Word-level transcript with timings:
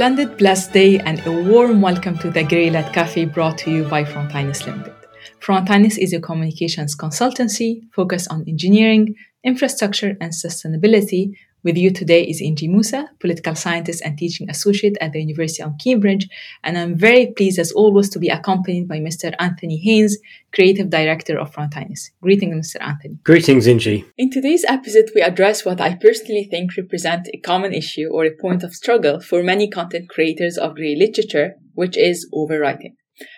splendid, 0.00 0.38
blessed 0.38 0.72
day 0.72 0.98
and 0.98 1.20
a 1.26 1.30
warm 1.30 1.82
welcome 1.82 2.16
to 2.16 2.30
the 2.30 2.42
Grey 2.42 2.70
Lit 2.70 2.90
Cafe 2.90 3.26
brought 3.26 3.58
to 3.58 3.70
you 3.70 3.84
by 3.84 4.02
Frontinus 4.02 4.64
Limited. 4.64 4.94
Frontinus 5.40 5.98
is 5.98 6.14
a 6.14 6.20
communications 6.20 6.96
consultancy 6.96 7.82
focused 7.92 8.26
on 8.30 8.42
engineering, 8.48 9.14
infrastructure, 9.44 10.16
and 10.22 10.32
sustainability 10.32 11.36
with 11.62 11.76
you 11.76 11.90
today 11.90 12.22
is 12.22 12.40
Engy 12.40 12.68
Moussa, 12.68 13.10
political 13.20 13.54
scientist 13.54 14.02
and 14.04 14.16
teaching 14.16 14.48
associate 14.48 14.96
at 15.00 15.12
the 15.12 15.20
University 15.20 15.62
of 15.62 15.74
Cambridge, 15.82 16.28
and 16.64 16.78
I'm 16.78 16.96
very 16.96 17.32
pleased 17.36 17.58
as 17.58 17.72
always 17.72 18.08
to 18.10 18.18
be 18.18 18.28
accompanied 18.28 18.88
by 18.88 18.98
Mr. 18.98 19.34
Anthony 19.38 19.76
Haynes, 19.78 20.18
creative 20.54 20.90
director 20.90 21.38
of 21.38 21.52
Frontinus. 21.52 22.10
Greetings, 22.22 22.74
Mr. 22.74 22.82
Anthony. 22.82 23.18
Greetings, 23.24 23.66
Engy. 23.66 24.04
In 24.16 24.30
today's 24.30 24.64
episode, 24.66 25.10
we 25.14 25.20
address 25.20 25.64
what 25.64 25.80
I 25.80 25.94
personally 25.94 26.44
think 26.44 26.76
represents 26.76 27.28
a 27.32 27.38
common 27.38 27.74
issue 27.74 28.08
or 28.10 28.24
a 28.24 28.34
point 28.34 28.62
of 28.62 28.74
struggle 28.74 29.20
for 29.20 29.42
many 29.42 29.68
content 29.68 30.08
creators 30.08 30.56
of 30.56 30.76
grey 30.76 30.96
literature, 30.96 31.54
which 31.74 31.96
is 31.96 32.28
overwriting. 32.34 32.94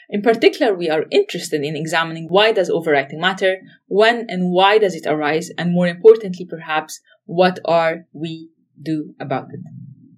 In 0.09 0.23
particular, 0.23 0.75
we 0.75 0.89
are 0.89 1.07
interested 1.11 1.65
in 1.65 1.75
examining 1.75 2.29
why 2.29 2.53
does 2.53 2.71
overwriting 2.71 3.19
matter, 3.19 3.57
when 3.87 4.27
and 4.29 4.53
why 4.53 4.79
does 4.79 4.95
it 4.95 5.07
arise, 5.07 5.51
and 5.59 5.73
more 5.73 5.89
importantly, 5.89 6.47
perhaps, 6.49 7.01
what 7.27 7.59
are 7.65 8.07
we 8.13 8.51
do 8.81 9.15
about 9.21 9.49
it? 9.53 9.61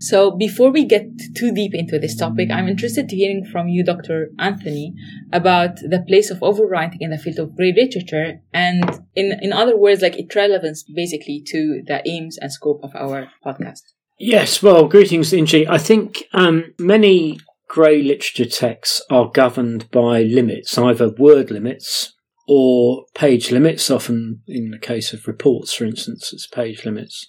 So 0.01 0.33
before 0.33 0.71
we 0.71 0.85
get 0.85 1.07
too 1.35 1.53
deep 1.55 1.75
into 1.75 1.99
this 1.99 2.15
topic, 2.15 2.51
I'm 2.51 2.69
interested 2.69 3.09
to 3.09 3.17
hearing 3.17 3.45
from 3.45 3.69
you, 3.69 3.83
Dr. 3.83 4.31
Anthony, 4.39 4.93
about 5.33 5.77
the 5.77 6.05
place 6.07 6.31
of 6.31 6.41
overwriting 6.41 6.99
in 7.01 7.11
the 7.11 7.19
field 7.19 7.39
of 7.39 7.57
grey 7.57 7.73
literature 7.75 8.41
and 8.53 9.01
in, 9.15 9.39
in 9.41 9.53
other 9.53 9.79
words, 9.79 10.03
like 10.03 10.19
its 10.19 10.37
relevance 10.37 10.83
basically 10.83 11.43
to 11.47 11.83
the 11.87 12.07
aims 12.07 12.37
and 12.37 12.53
scope 12.53 12.81
of 12.83 12.95
our 12.95 13.31
podcast. 13.45 13.81
Yes, 14.19 14.63
well, 14.63 14.89
greetings, 14.89 15.33
Engy. 15.33 15.67
I 15.69 15.79
think 15.79 16.25
um, 16.33 16.75
many 16.79 17.41
grey 17.69 18.03
literature 18.03 18.45
texts 18.45 19.03
are 19.11 19.31
governed 19.31 19.91
by 19.91 20.23
limits, 20.23 20.77
either 20.77 21.09
word 21.09 21.51
limits 21.51 22.14
or 22.47 23.05
page 23.15 23.51
limits, 23.51 23.91
often 23.91 24.43
in 24.47 24.71
the 24.71 24.79
case 24.79 25.13
of 25.13 25.27
reports, 25.27 25.73
for 25.73 25.85
instance, 25.85 26.33
it's 26.33 26.47
page 26.47 26.85
limits. 26.85 27.27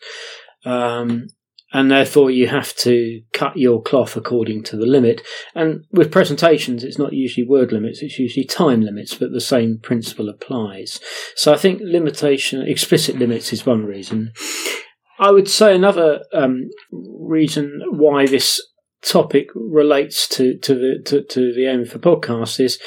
Um, 0.65 1.27
and 1.75 1.91
therefore 1.91 2.31
you 2.31 2.47
have 2.47 2.73
to 2.77 3.21
cut 3.33 3.57
your 3.57 3.81
cloth 3.81 4.15
according 4.15 4.63
to 4.63 4.77
the 4.77 4.85
limit. 4.85 5.21
And 5.53 5.83
with 5.91 6.11
presentations, 6.11 6.83
it's 6.83 6.97
not 6.97 7.13
usually 7.13 7.45
word 7.45 7.71
limits, 7.71 8.01
it's 8.01 8.17
usually 8.17 8.45
time 8.45 8.81
limits, 8.81 9.15
but 9.15 9.31
the 9.31 9.41
same 9.41 9.79
principle 9.79 10.29
applies. 10.29 11.01
So 11.35 11.53
I 11.53 11.57
think 11.57 11.81
limitation, 11.83 12.61
explicit 12.61 13.17
limits 13.17 13.51
is 13.51 13.65
one 13.65 13.85
reason. 13.85 14.31
I 15.19 15.31
would 15.31 15.49
say 15.49 15.75
another 15.75 16.23
um, 16.33 16.69
reason 16.91 17.81
why 17.89 18.25
this 18.25 18.61
topic 19.01 19.47
relates 19.53 20.27
to, 20.29 20.57
to 20.57 20.75
the 20.75 21.03
to, 21.05 21.23
to 21.23 21.53
the 21.53 21.67
aim 21.67 21.83
the 21.83 21.99
podcast 21.99 22.59
is 22.59 22.79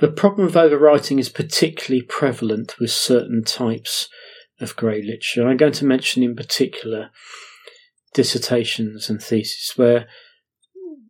the 0.00 0.10
problem 0.10 0.46
of 0.46 0.54
overwriting 0.54 1.18
is 1.18 1.28
particularly 1.28 2.02
prevalent 2.02 2.78
with 2.80 2.90
certain 2.90 3.44
types 3.44 4.08
of 4.60 4.76
grey 4.76 5.02
literature. 5.02 5.48
I'm 5.48 5.56
going 5.56 5.72
to 5.72 5.84
mention 5.84 6.22
in 6.22 6.34
particular 6.34 7.10
dissertations 8.14 9.08
and 9.08 9.22
theses 9.22 9.72
where 9.76 10.08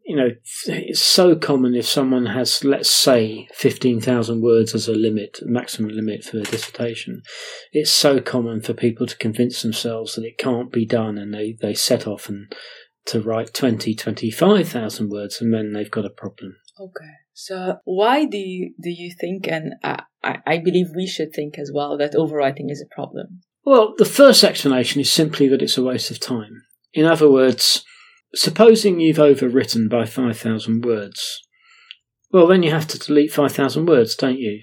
you 0.05 0.17
know 0.17 0.31
it's 0.67 1.01
so 1.01 1.37
common 1.37 1.75
if 1.75 1.87
someone 1.87 2.27
has 2.27 2.65
let's 2.65 2.91
say 2.91 3.49
15,000 3.55 4.43
words 4.43 4.75
as 4.75 4.89
a 4.89 4.93
limit 4.93 5.39
maximum 5.43 5.93
limit 5.93 6.25
for 6.25 6.39
a 6.39 6.43
dissertation 6.43 7.23
it's 7.73 7.91
so 7.91 8.21
common 8.21 8.61
for 8.61 8.75
people 8.75 9.07
to 9.07 9.17
convince 9.17 9.63
themselves 9.63 10.15
that 10.15 10.25
it 10.25 10.37
can't 10.37 10.73
be 10.73 10.85
done 10.85 11.17
and 11.17 11.33
they 11.33 11.57
they 11.61 11.73
set 11.73 12.07
off 12.07 12.29
and 12.29 12.53
to 13.07 13.21
write 13.21 13.55
20 13.55 13.95
25,000 13.95 15.09
words 15.09 15.41
and 15.41 15.55
then 15.55 15.73
they've 15.73 15.91
got 15.91 16.05
a 16.05 16.11
problem 16.11 16.57
okay 16.79 17.15
so 17.43 17.79
why 17.85 18.27
do 18.27 18.37
you 18.37 18.75
do 18.83 18.91
you 18.91 19.11
think, 19.19 19.49
and 19.49 19.73
I, 19.83 20.03
I 20.23 20.59
believe 20.59 20.89
we 20.95 21.07
should 21.07 21.33
think 21.33 21.59
as 21.59 21.73
well, 21.75 21.97
that 21.97 22.13
overwriting 22.13 22.71
is 22.71 22.85
a 22.85 22.95
problem? 22.95 23.41
Well, 23.65 23.95
the 23.97 24.05
first 24.05 24.45
explanation 24.45 25.01
is 25.01 25.11
simply 25.11 25.49
that 25.49 25.63
it's 25.63 25.79
a 25.79 25.83
waste 25.83 26.11
of 26.11 26.21
time. 26.21 26.65
In 26.93 27.07
other 27.07 27.31
words, 27.31 27.83
supposing 28.35 29.01
you've 29.01 29.17
overwritten 29.17 29.89
by 29.89 30.05
5,000 30.05 30.85
words, 30.85 31.41
well, 32.31 32.47
then 32.47 32.63
you 32.63 32.73
have 32.73 32.87
to 32.89 32.99
delete 32.99 33.33
5,000 33.33 33.87
words, 33.87 34.15
don't 34.17 34.39
you? 34.39 34.63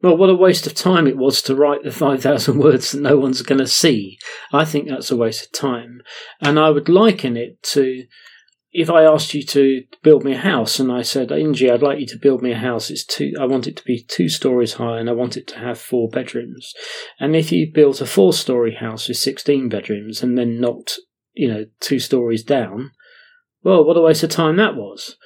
Well, 0.00 0.16
what 0.16 0.30
a 0.30 0.34
waste 0.34 0.66
of 0.66 0.74
time 0.74 1.06
it 1.06 1.18
was 1.18 1.42
to 1.42 1.54
write 1.54 1.84
the 1.84 1.92
5,000 1.92 2.58
words 2.58 2.92
that 2.92 3.02
no 3.02 3.18
one's 3.18 3.42
going 3.42 3.58
to 3.58 3.66
see. 3.66 4.18
I 4.54 4.64
think 4.64 4.88
that's 4.88 5.10
a 5.10 5.16
waste 5.16 5.44
of 5.44 5.52
time. 5.52 6.00
And 6.40 6.58
I 6.58 6.70
would 6.70 6.88
liken 6.88 7.36
it 7.36 7.62
to 7.74 8.04
if 8.74 8.90
I 8.90 9.04
asked 9.04 9.34
you 9.34 9.44
to 9.44 9.84
build 10.02 10.24
me 10.24 10.34
a 10.34 10.38
house 10.38 10.80
and 10.80 10.90
I 10.90 11.02
said, 11.02 11.28
Engy, 11.28 11.72
I'd 11.72 11.80
like 11.80 12.00
you 12.00 12.06
to 12.08 12.18
build 12.18 12.42
me 12.42 12.50
a 12.50 12.58
house, 12.58 12.90
it's 12.90 13.04
two, 13.04 13.32
I 13.40 13.44
want 13.44 13.68
it 13.68 13.76
to 13.76 13.84
be 13.84 14.02
two 14.02 14.28
stories 14.28 14.74
high 14.74 14.98
and 14.98 15.08
I 15.08 15.12
want 15.12 15.36
it 15.36 15.46
to 15.48 15.60
have 15.60 15.78
four 15.78 16.08
bedrooms. 16.08 16.74
And 17.20 17.36
if 17.36 17.52
you 17.52 17.70
built 17.72 18.00
a 18.00 18.06
four 18.06 18.32
story 18.32 18.74
house 18.74 19.06
with 19.06 19.16
16 19.18 19.68
bedrooms 19.68 20.24
and 20.24 20.36
then 20.36 20.60
knocked, 20.60 20.98
you 21.34 21.46
know, 21.46 21.66
two 21.78 22.00
stories 22.00 22.42
down, 22.42 22.90
well, 23.62 23.84
what 23.84 23.96
a 23.96 24.00
waste 24.00 24.24
of 24.24 24.30
time 24.30 24.56
that 24.56 24.74
was. 24.74 25.16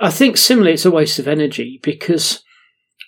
I 0.00 0.10
think 0.10 0.36
similarly, 0.36 0.74
it's 0.74 0.84
a 0.84 0.90
waste 0.90 1.20
of 1.20 1.28
energy 1.28 1.78
because 1.84 2.42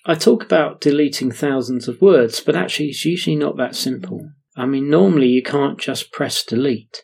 I 0.07 0.15
talk 0.15 0.45
about 0.45 0.81
deleting 0.81 1.33
thousands 1.33 1.89
of 1.89 2.01
words, 2.01 2.41
but 2.41 2.55
actually 2.55 2.91
it's 2.91 3.05
usually 3.05 3.37
not 3.37 3.57
that 3.57 3.75
simple. 3.75 4.31
I 4.57 4.67
mean, 4.67 4.89
normally 4.89 5.29
you 5.29 5.43
can't 5.43 5.79
just 5.79 6.13
press 6.13 6.45
delete. 6.45 7.03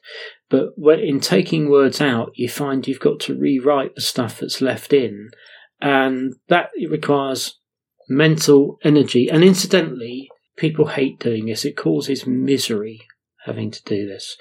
But 0.50 1.00
in 1.00 1.20
taking 1.20 1.70
words 1.70 2.00
out, 2.00 2.32
you 2.34 2.48
find 2.48 2.86
you've 2.86 3.00
got 3.00 3.18
to 3.20 3.38
rewrite 3.38 3.94
the 3.94 4.00
stuff 4.00 4.40
that's 4.40 4.60
left 4.60 4.92
in, 4.92 5.30
and 5.80 6.34
that 6.48 6.70
requires 6.88 7.58
mental 8.08 8.78
energy. 8.84 9.28
And 9.28 9.42
incidentally, 9.42 10.28
people 10.56 10.88
hate 10.88 11.18
doing 11.18 11.46
this. 11.46 11.64
It 11.64 11.76
causes 11.76 12.26
misery 12.26 13.02
having 13.46 13.70
to 13.70 13.82
do 13.84 14.06
this. 14.06 14.36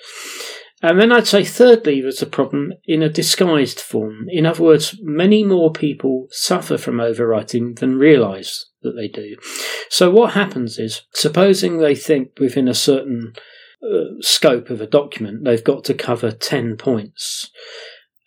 And 0.82 1.00
then 1.00 1.14
I'd 1.14 1.28
say, 1.28 1.46
thirdly, 1.46 2.02
there's 2.02 2.22
a 2.22 2.26
problem 2.26 2.74
in 2.86 3.02
a 3.02 3.10
disguised 3.10 3.80
form. 3.80 4.26
In 4.28 4.46
other 4.46 4.64
words, 4.64 5.00
many 5.02 5.46
more 5.46 5.72
people 5.72 6.28
suffer 6.30 6.78
from 6.78 6.98
overwriting 6.98 7.80
than 7.80 7.98
realise 7.98 8.70
that 8.82 8.92
they 8.92 9.08
do. 9.08 9.38
So 9.90 10.12
what 10.12 10.34
happens 10.34 10.78
is, 10.78 11.04
supposing 11.14 11.78
they 11.78 11.96
think 11.96 12.32
within 12.38 12.68
a 12.68 12.74
certain 12.74 13.34
uh, 13.84 14.22
scope 14.22 14.70
of 14.70 14.82
a 14.82 14.88
document, 14.88 15.44
they've 15.44 15.64
got 15.64 15.84
to 15.86 15.94
cover 15.94 16.32
10 16.32 16.78
points. 16.78 17.50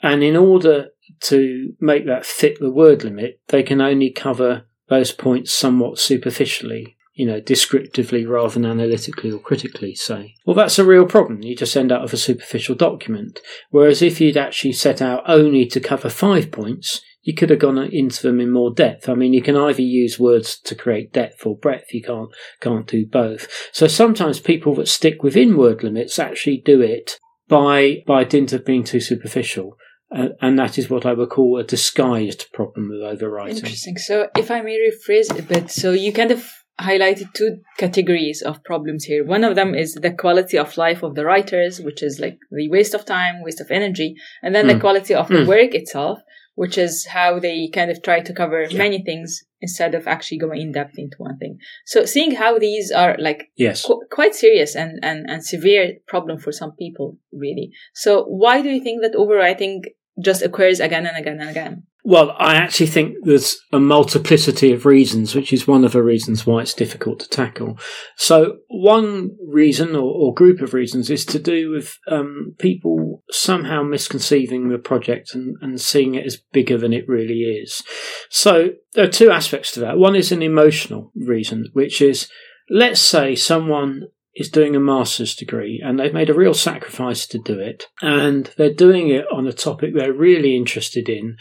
And 0.03 0.23
in 0.23 0.37
order 0.37 0.89
to 1.21 1.73
make 1.81 2.07
that 2.07 2.27
fit 2.27 2.59
the 2.61 2.71
word 2.71 3.05
limit, 3.05 3.41
they 3.49 3.63
can 3.63 3.81
only 3.81 4.11
cover 4.11 4.67
those 4.89 5.13
points 5.13 5.53
somewhat 5.53 5.99
superficially, 5.99 6.97
you 7.15 7.27
know, 7.27 7.41
descriptively 7.41 8.25
rather 8.27 8.55
than 8.55 8.67
analytically 8.67 9.33
or 9.33 9.39
critically, 9.39 9.95
say. 9.95 10.35
Well, 10.45 10.55
that's 10.55 10.79
a 10.79 10.85
real 10.85 11.07
problem. 11.07 11.43
You 11.43 11.57
just 11.57 11.77
end 11.77 11.91
up 11.91 12.03
with 12.03 12.13
a 12.13 12.19
superficial 12.19 12.75
document. 12.75 13.41
Whereas 13.71 14.03
if 14.03 14.21
you'd 14.21 14.37
actually 14.37 14.73
set 14.73 15.01
out 15.01 15.25
only 15.27 15.67
to 15.67 15.81
cover 15.81 16.09
five 16.09 16.53
points, 16.53 17.01
you 17.27 17.35
could 17.35 17.51
have 17.51 17.59
gone 17.59 17.77
into 17.79 18.23
them 18.23 18.41
in 18.41 18.53
more 18.53 18.73
depth. 18.73 19.09
I 19.09 19.15
mean, 19.15 19.35
you 19.35 19.43
can 19.43 19.57
either 19.57 19.83
use 19.83 20.19
words 20.19 20.61
to 20.61 20.77
create 20.77 21.13
depth 21.13 21.45
or 21.45 21.57
breadth. 21.57 21.93
You 21.93 22.03
can't 22.03 22.31
can't 22.61 22.87
do 22.87 23.05
both. 23.05 23.49
So 23.73 23.89
sometimes 23.89 24.39
people 24.39 24.77
that 24.77 24.87
stick 24.87 25.25
within 25.25 25.57
word 25.57 25.83
limits 25.83 26.21
actually 26.21 26.63
do 26.65 26.81
it 26.81 27.19
by 27.49 28.05
by 28.07 28.23
dint 28.23 28.53
of 28.53 28.65
being 28.65 28.85
too 28.85 29.01
superficial. 29.01 29.77
Uh, 30.17 30.29
and 30.41 30.57
that 30.57 30.79
is 30.79 30.89
what 30.89 31.05
I 31.05 31.15
would 31.15 31.31
call 31.31 31.59
a 31.59 31.65
disguised 31.65 32.47
problem 32.53 32.93
of 32.93 33.19
overwriting. 33.19 33.57
Interesting. 33.57 33.99
So, 33.99 34.29
if 34.37 34.53
I 34.53 34.61
may 34.61 34.79
rephrase 34.79 35.37
a 35.37 35.43
bit, 35.43 35.69
so 35.69 35.91
you 35.91 36.13
kind 36.13 36.31
of 36.31 36.49
highlighted 36.81 37.33
two 37.35 37.59
categories 37.77 38.41
of 38.41 38.63
problems 38.63 39.05
here. 39.05 39.25
One 39.25 39.43
of 39.43 39.57
them 39.57 39.75
is 39.75 39.95
the 39.95 40.13
quality 40.13 40.59
of 40.59 40.77
life 40.77 41.03
of 41.03 41.17
the 41.17 41.25
writers, 41.25 41.81
which 41.81 42.05
is 42.05 42.21
like 42.21 42.39
the 42.53 42.69
waste 42.69 42.95
of 42.95 43.05
time, 43.05 43.43
waste 43.43 43.61
of 43.61 43.73
energy, 43.73 44.15
and 44.45 44.55
then 44.55 44.67
mm. 44.67 44.69
the 44.69 44.75
hmm. 44.75 44.81
quality 44.81 45.15
of 45.15 45.27
the 45.27 45.39
mm. 45.39 45.47
work 45.49 45.75
itself, 45.75 46.21
which 46.57 46.77
is 46.77 47.07
how 47.07 47.39
they 47.39 47.69
kind 47.69 47.91
of 47.91 48.03
try 48.03 48.19
to 48.21 48.33
cover 48.33 48.63
yeah. 48.63 48.77
many 48.77 49.03
things 49.03 49.45
instead 49.61 49.95
of 49.95 50.09
actually 50.09 50.39
going 50.39 50.61
in 50.61 50.73
depth 50.73 50.99
into 50.99 51.17
one 51.19 51.39
thing. 51.39 51.59
So 51.85 52.05
seeing 52.05 52.35
how 52.35 52.59
these 52.59 52.91
are 52.91 53.15
like 53.19 53.51
yes. 53.57 53.85
Qu- 53.85 54.05
quite 54.11 54.35
serious 54.35 54.75
and, 54.75 54.99
and, 55.03 55.29
and 55.29 55.45
severe 55.45 55.99
problem 56.09 56.39
for 56.39 56.53
some 56.53 56.73
people, 56.73 57.19
really. 57.33 57.71
So 57.95 58.25
why 58.25 58.63
do 58.63 58.71
you 58.71 58.83
think 58.83 59.03
that 59.03 59.15
overwriting 59.15 59.83
just 60.23 60.43
occurs 60.43 60.81
again 60.81 61.07
and 61.07 61.17
again 61.17 61.41
and 61.41 61.51
again? 61.51 61.83
Well, 62.09 62.37
I 62.39 62.55
actually 62.55 62.87
think 62.87 63.17
there's 63.25 63.61
a 63.73 63.81
multiplicity 63.81 64.73
of 64.73 64.87
reasons, 64.87 65.35
which 65.35 65.53
is 65.53 65.67
one 65.67 65.85
of 65.85 65.91
the 65.91 66.05
reasons 66.05 66.47
why 66.47 66.61
it's 66.61 66.73
difficult 66.73 67.19
to 67.19 67.29
tackle. 67.29 67.81
So, 68.17 68.59
one 68.69 69.33
reason 69.45 69.97
or, 69.97 70.13
or 70.15 70.33
group 70.33 70.61
of 70.61 70.73
reasons 70.73 71.11
is 71.11 71.25
to 71.25 71.41
do 71.41 71.73
with 71.73 71.99
um, 72.09 72.55
people 72.61 73.25
somehow 73.29 73.83
misconceiving 73.83 74.69
the 74.69 74.79
project 74.79 75.35
and, 75.35 75.57
and 75.61 75.81
seeing 75.81 76.15
it 76.15 76.25
as 76.25 76.39
bigger 76.53 76.79
than 76.79 76.93
it 76.93 77.09
really 77.09 77.41
is. 77.41 77.83
So, 78.31 78.69
there 78.95 79.07
are 79.07 79.11
two 79.11 79.33
aspects 79.33 79.73
to 79.73 79.81
that. 79.81 79.99
One 79.99 80.15
is 80.15 80.31
an 80.31 80.43
emotional 80.43 81.11
reason, 81.17 81.71
which 81.73 82.01
is 82.01 82.29
let's 82.71 83.01
say 83.01 83.35
someone 83.35 84.05
is 84.37 84.51
doing 84.51 84.77
a 84.77 84.81
master's 84.81 85.35
degree 85.35 85.83
and 85.85 85.99
they've 85.99 86.13
made 86.15 86.31
a 86.31 86.35
real 86.35 86.55
sacrifice 86.55 87.27
to 87.27 87.39
do 87.39 87.59
it. 87.59 87.87
And 88.01 88.49
they're 88.57 88.73
doing 88.73 89.09
it 89.09 89.25
on 89.33 89.49
a 89.49 89.53
topic 89.53 89.93
they're 89.93 90.13
really 90.13 90.55
interested 90.55 91.09
in. 91.09 91.37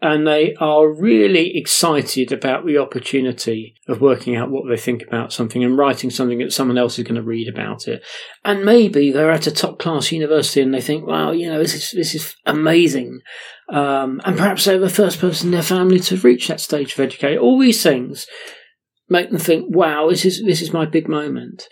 And 0.00 0.26
they 0.26 0.54
are 0.60 0.88
really 0.88 1.56
excited 1.56 2.30
about 2.30 2.64
the 2.64 2.78
opportunity 2.78 3.74
of 3.88 4.00
working 4.00 4.36
out 4.36 4.50
what 4.50 4.68
they 4.68 4.76
think 4.76 5.02
about 5.02 5.32
something 5.32 5.64
and 5.64 5.76
writing 5.76 6.08
something 6.08 6.38
that 6.38 6.52
someone 6.52 6.78
else 6.78 7.00
is 7.00 7.04
going 7.04 7.16
to 7.16 7.22
read 7.22 7.48
about 7.48 7.88
it. 7.88 8.04
And 8.44 8.64
maybe 8.64 9.10
they're 9.10 9.32
at 9.32 9.48
a 9.48 9.50
top 9.50 9.80
class 9.80 10.12
university 10.12 10.60
and 10.60 10.72
they 10.72 10.80
think, 10.80 11.04
wow, 11.04 11.32
you 11.32 11.50
know, 11.50 11.58
this 11.58 11.74
is, 11.74 11.90
this 11.90 12.14
is 12.14 12.36
amazing. 12.46 13.20
Um, 13.70 14.20
and 14.24 14.36
perhaps 14.36 14.64
they're 14.64 14.78
the 14.78 14.88
first 14.88 15.18
person 15.18 15.48
in 15.48 15.52
their 15.52 15.62
family 15.62 15.98
to 16.00 16.16
reach 16.16 16.46
that 16.46 16.60
stage 16.60 16.92
of 16.92 17.00
education. 17.00 17.38
All 17.38 17.58
these 17.58 17.82
things 17.82 18.28
make 19.08 19.30
them 19.30 19.40
think, 19.40 19.74
wow, 19.74 20.08
this 20.08 20.24
is, 20.24 20.44
this 20.44 20.62
is 20.62 20.72
my 20.72 20.86
big 20.86 21.08
moment. 21.08 21.66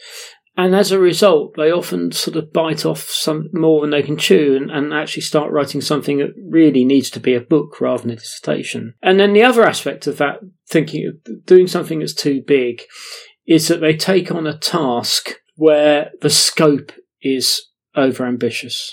And 0.56 0.75
as 0.75 0.91
a 0.91 0.99
result, 0.99 1.55
they 1.56 1.70
often 1.70 2.12
sort 2.12 2.37
of 2.37 2.53
bite 2.53 2.87
off 2.87 3.03
some 3.11 3.50
more 3.53 3.82
than 3.82 3.91
they 3.91 4.03
can 4.03 4.17
chew 4.17 4.56
and, 4.56 4.70
and, 4.70 4.94
actually 4.94 5.23
start 5.23 5.53
writing 5.53 5.82
something 5.82 6.17
that 6.19 6.35
really 6.49 6.85
needs 6.85 7.11
to 7.11 7.20
be 7.20 7.35
a 7.35 7.41
book 7.41 7.79
rather 7.81 8.03
than 8.03 8.12
a 8.12 8.17
dissertation. 8.17 8.94
And 9.03 9.20
then 9.20 9.35
the 9.35 9.43
other 9.43 9.64
aspect 9.64 10.06
of 10.06 10.17
that 10.17 10.41
thinking, 10.69 11.06
of 11.06 11.44
doing 11.44 11.67
something 11.67 11.99
that's 11.99 12.14
too 12.14 12.43
big, 12.47 12.82
is 13.47 13.69
that 13.69 13.81
they 13.81 13.94
take 13.94 14.31
on 14.31 14.47
a 14.47 14.56
task 14.56 15.35
where 15.56 16.11
the 16.23 16.31
scope 16.31 16.93
is 17.20 17.61
overambitious. 17.94 18.93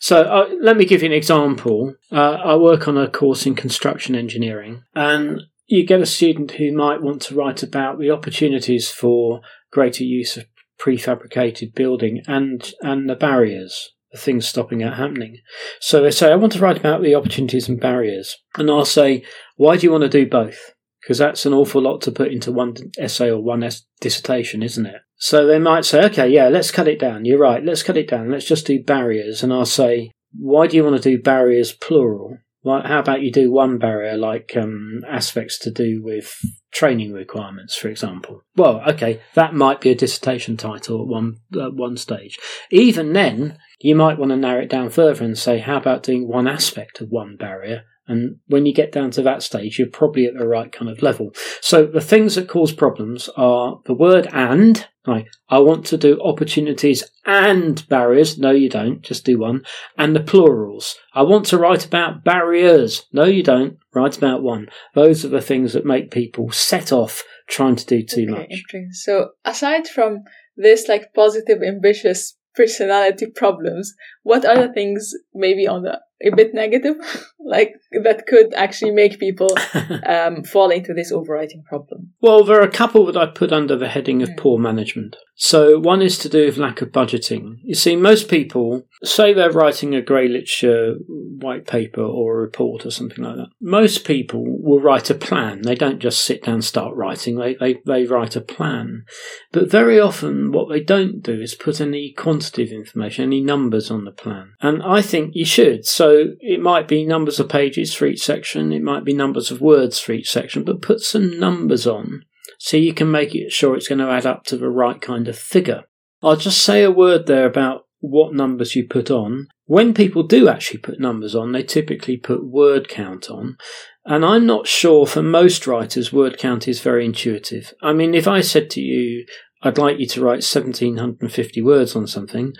So 0.00 0.22
uh, 0.22 0.48
let 0.60 0.76
me 0.76 0.84
give 0.84 1.02
you 1.02 1.06
an 1.06 1.12
example. 1.12 1.94
Uh, 2.10 2.38
I 2.44 2.56
work 2.56 2.88
on 2.88 2.96
a 2.96 3.08
course 3.08 3.46
in 3.46 3.54
construction 3.54 4.14
engineering, 4.14 4.82
and 4.94 5.42
you 5.66 5.86
get 5.86 6.00
a 6.00 6.06
student 6.06 6.52
who 6.52 6.72
might 6.76 7.02
want 7.02 7.22
to 7.22 7.34
write 7.34 7.62
about 7.62 7.98
the 7.98 8.10
opportunities 8.10 8.90
for 8.90 9.42
greater 9.70 10.04
use 10.04 10.36
of 10.36 10.51
prefabricated 10.82 11.74
building 11.74 12.22
and 12.26 12.72
and 12.80 13.08
the 13.08 13.14
barriers, 13.14 13.90
the 14.10 14.18
things 14.18 14.46
stopping 14.46 14.78
that 14.78 14.94
happening. 14.94 15.38
So 15.80 16.02
they 16.02 16.10
say, 16.10 16.32
I 16.32 16.36
want 16.36 16.52
to 16.54 16.58
write 16.58 16.78
about 16.78 17.02
the 17.02 17.14
opportunities 17.14 17.68
and 17.68 17.80
barriers, 17.80 18.36
and 18.56 18.70
I'll 18.70 18.84
say, 18.84 19.24
why 19.56 19.76
do 19.76 19.86
you 19.86 19.92
want 19.92 20.02
to 20.02 20.08
do 20.08 20.28
both? 20.28 20.74
Because 21.00 21.18
that's 21.18 21.46
an 21.46 21.52
awful 21.52 21.82
lot 21.82 22.00
to 22.02 22.12
put 22.12 22.30
into 22.30 22.52
one 22.52 22.74
essay 22.98 23.28
or 23.28 23.42
one 23.42 23.68
dissertation, 24.00 24.62
isn't 24.62 24.86
it? 24.86 25.00
So 25.16 25.46
they 25.46 25.58
might 25.58 25.84
say, 25.84 26.04
okay, 26.06 26.28
yeah, 26.28 26.48
let's 26.48 26.70
cut 26.70 26.88
it 26.88 26.98
down. 26.98 27.24
You're 27.24 27.40
right, 27.40 27.64
let's 27.64 27.82
cut 27.82 27.96
it 27.96 28.08
down. 28.08 28.30
Let's 28.30 28.46
just 28.46 28.66
do 28.66 28.82
barriers. 28.82 29.42
And 29.42 29.52
I'll 29.52 29.66
say, 29.66 30.12
why 30.32 30.66
do 30.66 30.76
you 30.76 30.84
want 30.84 31.02
to 31.02 31.10
do 31.10 31.20
barriers 31.20 31.72
plural? 31.72 32.38
How 32.64 33.00
about 33.00 33.22
you 33.22 33.32
do 33.32 33.50
one 33.50 33.78
barrier, 33.78 34.16
like 34.16 34.56
um, 34.56 35.02
aspects 35.08 35.58
to 35.60 35.70
do 35.70 36.02
with 36.02 36.38
training 36.72 37.12
requirements, 37.12 37.74
for 37.74 37.88
example? 37.88 38.44
Well, 38.56 38.82
okay, 38.88 39.20
that 39.34 39.54
might 39.54 39.80
be 39.80 39.90
a 39.90 39.96
dissertation 39.96 40.56
title 40.56 41.02
at 41.02 41.08
one 41.08 41.38
at 41.60 41.74
one 41.74 41.96
stage. 41.96 42.38
Even 42.70 43.12
then, 43.12 43.58
you 43.80 43.94
might 43.94 44.18
want 44.18 44.30
to 44.30 44.36
narrow 44.36 44.62
it 44.62 44.70
down 44.70 44.90
further 44.90 45.24
and 45.24 45.36
say, 45.36 45.58
how 45.58 45.76
about 45.76 46.04
doing 46.04 46.28
one 46.28 46.46
aspect 46.46 47.00
of 47.00 47.10
one 47.10 47.36
barrier 47.36 47.84
and 48.08 48.38
when 48.46 48.66
you 48.66 48.74
get 48.74 48.92
down 48.92 49.10
to 49.12 49.22
that 49.22 49.42
stage, 49.42 49.78
you're 49.78 49.88
probably 49.88 50.26
at 50.26 50.34
the 50.34 50.46
right 50.46 50.70
kind 50.72 50.90
of 50.90 51.02
level. 51.02 51.32
So 51.60 51.86
the 51.86 52.00
things 52.00 52.34
that 52.34 52.48
cause 52.48 52.72
problems 52.72 53.28
are 53.36 53.80
the 53.86 53.94
word 53.94 54.28
and. 54.32 54.86
Like, 55.06 55.26
I 55.48 55.58
want 55.58 55.84
to 55.86 55.96
do 55.96 56.20
opportunities 56.22 57.02
and 57.26 57.86
barriers. 57.88 58.38
No, 58.38 58.50
you 58.52 58.68
don't. 58.68 59.02
Just 59.02 59.24
do 59.24 59.38
one. 59.38 59.64
And 59.98 60.14
the 60.14 60.20
plurals. 60.20 60.96
I 61.12 61.22
want 61.22 61.46
to 61.46 61.58
write 61.58 61.84
about 61.84 62.24
barriers. 62.24 63.06
No, 63.12 63.24
you 63.24 63.42
don't. 63.42 63.78
Write 63.94 64.16
about 64.16 64.42
one. 64.42 64.68
Those 64.94 65.24
are 65.24 65.28
the 65.28 65.40
things 65.40 65.72
that 65.72 65.84
make 65.84 66.10
people 66.10 66.52
set 66.52 66.92
off 66.92 67.24
trying 67.48 67.76
to 67.76 67.86
do 67.86 68.02
too 68.02 68.28
okay, 68.30 68.48
much. 68.48 68.84
So 68.92 69.30
aside 69.44 69.88
from 69.88 70.22
this, 70.56 70.88
like 70.88 71.12
positive, 71.14 71.62
ambitious 71.62 72.36
personality 72.54 73.26
problems, 73.26 73.94
what 74.22 74.44
other 74.44 74.72
things 74.72 75.12
maybe 75.34 75.66
on 75.66 75.82
the 75.82 76.00
a 76.24 76.34
bit 76.34 76.54
negative, 76.54 76.96
like 77.44 77.74
that 78.02 78.26
could 78.26 78.54
actually 78.54 78.92
make 78.92 79.18
people 79.18 79.54
um, 80.06 80.44
fall 80.44 80.70
into 80.70 80.94
this 80.94 81.12
overwriting 81.12 81.64
problem? 81.64 82.12
Well, 82.20 82.44
there 82.44 82.58
are 82.58 82.66
a 82.66 82.70
couple 82.70 83.06
that 83.06 83.16
I 83.16 83.26
put 83.26 83.52
under 83.52 83.76
the 83.76 83.88
heading 83.88 84.22
of 84.22 84.30
mm. 84.30 84.36
poor 84.36 84.58
management. 84.58 85.16
So 85.34 85.78
one 85.78 86.02
is 86.02 86.18
to 86.18 86.28
do 86.28 86.46
with 86.46 86.58
lack 86.58 86.82
of 86.82 86.90
budgeting. 86.90 87.56
You 87.64 87.74
see, 87.74 87.96
most 87.96 88.28
people 88.28 88.84
say 89.02 89.32
they're 89.32 89.50
writing 89.50 89.94
a 89.94 90.02
grey 90.02 90.28
literature 90.28 90.94
white 91.08 91.66
paper 91.66 92.02
or 92.02 92.34
a 92.34 92.42
report 92.42 92.86
or 92.86 92.90
something 92.90 93.24
like 93.24 93.36
that. 93.36 93.48
Most 93.60 94.04
people 94.04 94.44
will 94.46 94.80
write 94.80 95.10
a 95.10 95.14
plan. 95.14 95.62
They 95.62 95.74
don't 95.74 95.98
just 95.98 96.24
sit 96.24 96.44
down 96.44 96.56
and 96.56 96.64
start 96.64 96.94
writing. 96.94 97.36
They, 97.36 97.54
they, 97.54 97.78
they 97.84 98.04
write 98.04 98.36
a 98.36 98.40
plan. 98.40 99.04
But 99.50 99.70
very 99.70 99.98
often 99.98 100.52
what 100.52 100.68
they 100.68 100.80
don't 100.80 101.22
do 101.22 101.40
is 101.40 101.54
put 101.54 101.80
any 101.80 102.12
quantitative 102.12 102.72
information, 102.72 103.24
any 103.24 103.40
numbers 103.40 103.90
on 103.90 104.04
the 104.04 104.12
plan. 104.12 104.52
And 104.60 104.82
I 104.82 105.02
think 105.02 105.34
you 105.34 105.44
should. 105.44 105.86
So 105.86 106.11
it 106.40 106.60
might 106.60 106.88
be 106.88 107.04
numbers 107.04 107.40
of 107.40 107.48
pages 107.48 107.94
for 107.94 108.06
each 108.06 108.22
section. 108.22 108.72
It 108.72 108.82
might 108.82 109.04
be 109.04 109.12
numbers 109.12 109.50
of 109.50 109.60
words 109.60 109.98
for 109.98 110.12
each 110.12 110.30
section, 110.30 110.64
but 110.64 110.82
put 110.82 111.00
some 111.00 111.38
numbers 111.38 111.86
on 111.86 112.24
so 112.58 112.76
you 112.76 112.94
can 112.94 113.10
make 113.10 113.34
it 113.34 113.52
sure 113.52 113.76
it's 113.76 113.88
going 113.88 113.98
to 113.98 114.10
add 114.10 114.26
up 114.26 114.44
to 114.44 114.56
the 114.56 114.68
right 114.68 115.00
kind 115.00 115.28
of 115.28 115.38
figure. 115.38 115.82
I'll 116.22 116.36
just 116.36 116.62
say 116.62 116.84
a 116.84 116.90
word 116.90 117.26
there 117.26 117.46
about 117.46 117.86
what 118.00 118.34
numbers 118.34 118.76
you 118.76 118.86
put 118.86 119.10
on. 119.10 119.48
When 119.66 119.94
people 119.94 120.22
do 120.22 120.48
actually 120.48 120.78
put 120.78 121.00
numbers 121.00 121.34
on, 121.34 121.52
they 121.52 121.62
typically 121.62 122.16
put 122.16 122.44
word 122.44 122.88
count 122.88 123.30
on. 123.30 123.56
And 124.04 124.24
I'm 124.24 124.46
not 124.46 124.66
sure 124.66 125.06
for 125.06 125.22
most 125.22 125.66
writers, 125.66 126.12
word 126.12 126.38
count 126.38 126.68
is 126.68 126.80
very 126.80 127.04
intuitive. 127.04 127.72
I 127.82 127.92
mean, 127.92 128.14
if 128.14 128.26
I 128.26 128.40
said 128.40 128.70
to 128.70 128.80
you, 128.80 129.24
I'd 129.62 129.78
like 129.78 129.98
you 129.98 130.06
to 130.08 130.20
write 130.20 130.44
1750 130.44 131.62
words 131.62 131.94
on 131.94 132.06
something, 132.06 132.54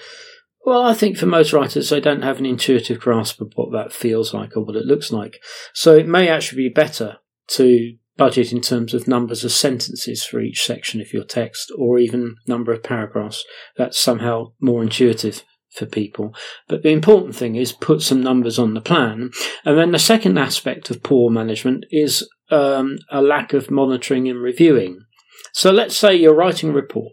well, 0.64 0.82
I 0.82 0.94
think 0.94 1.16
for 1.16 1.26
most 1.26 1.52
writers, 1.52 1.90
they 1.90 2.00
don't 2.00 2.22
have 2.22 2.38
an 2.38 2.46
intuitive 2.46 3.00
grasp 3.00 3.40
of 3.40 3.52
what 3.54 3.72
that 3.72 3.92
feels 3.92 4.32
like 4.32 4.56
or 4.56 4.64
what 4.64 4.76
it 4.76 4.84
looks 4.84 5.10
like. 5.10 5.40
So 5.72 5.96
it 5.96 6.06
may 6.06 6.28
actually 6.28 6.68
be 6.68 6.74
better 6.74 7.18
to 7.48 7.96
budget 8.16 8.52
in 8.52 8.60
terms 8.60 8.94
of 8.94 9.08
numbers 9.08 9.44
of 9.44 9.52
sentences 9.52 10.24
for 10.24 10.40
each 10.40 10.62
section 10.62 11.00
of 11.00 11.12
your 11.12 11.24
text 11.24 11.72
or 11.76 11.98
even 11.98 12.36
number 12.46 12.72
of 12.72 12.82
paragraphs. 12.82 13.44
That's 13.76 13.98
somehow 13.98 14.52
more 14.60 14.82
intuitive 14.82 15.42
for 15.74 15.86
people. 15.86 16.34
But 16.68 16.82
the 16.82 16.90
important 16.90 17.34
thing 17.34 17.56
is 17.56 17.72
put 17.72 18.02
some 18.02 18.22
numbers 18.22 18.58
on 18.58 18.74
the 18.74 18.80
plan. 18.80 19.30
And 19.64 19.78
then 19.78 19.90
the 19.92 19.98
second 19.98 20.38
aspect 20.38 20.90
of 20.90 21.02
poor 21.02 21.30
management 21.30 21.86
is 21.90 22.28
um, 22.50 22.98
a 23.10 23.22
lack 23.22 23.52
of 23.52 23.70
monitoring 23.70 24.28
and 24.28 24.40
reviewing. 24.40 25.00
So 25.54 25.70
let's 25.70 25.96
say 25.96 26.14
you're 26.14 26.34
writing 26.34 26.70
a 26.70 26.74
report, 26.74 27.12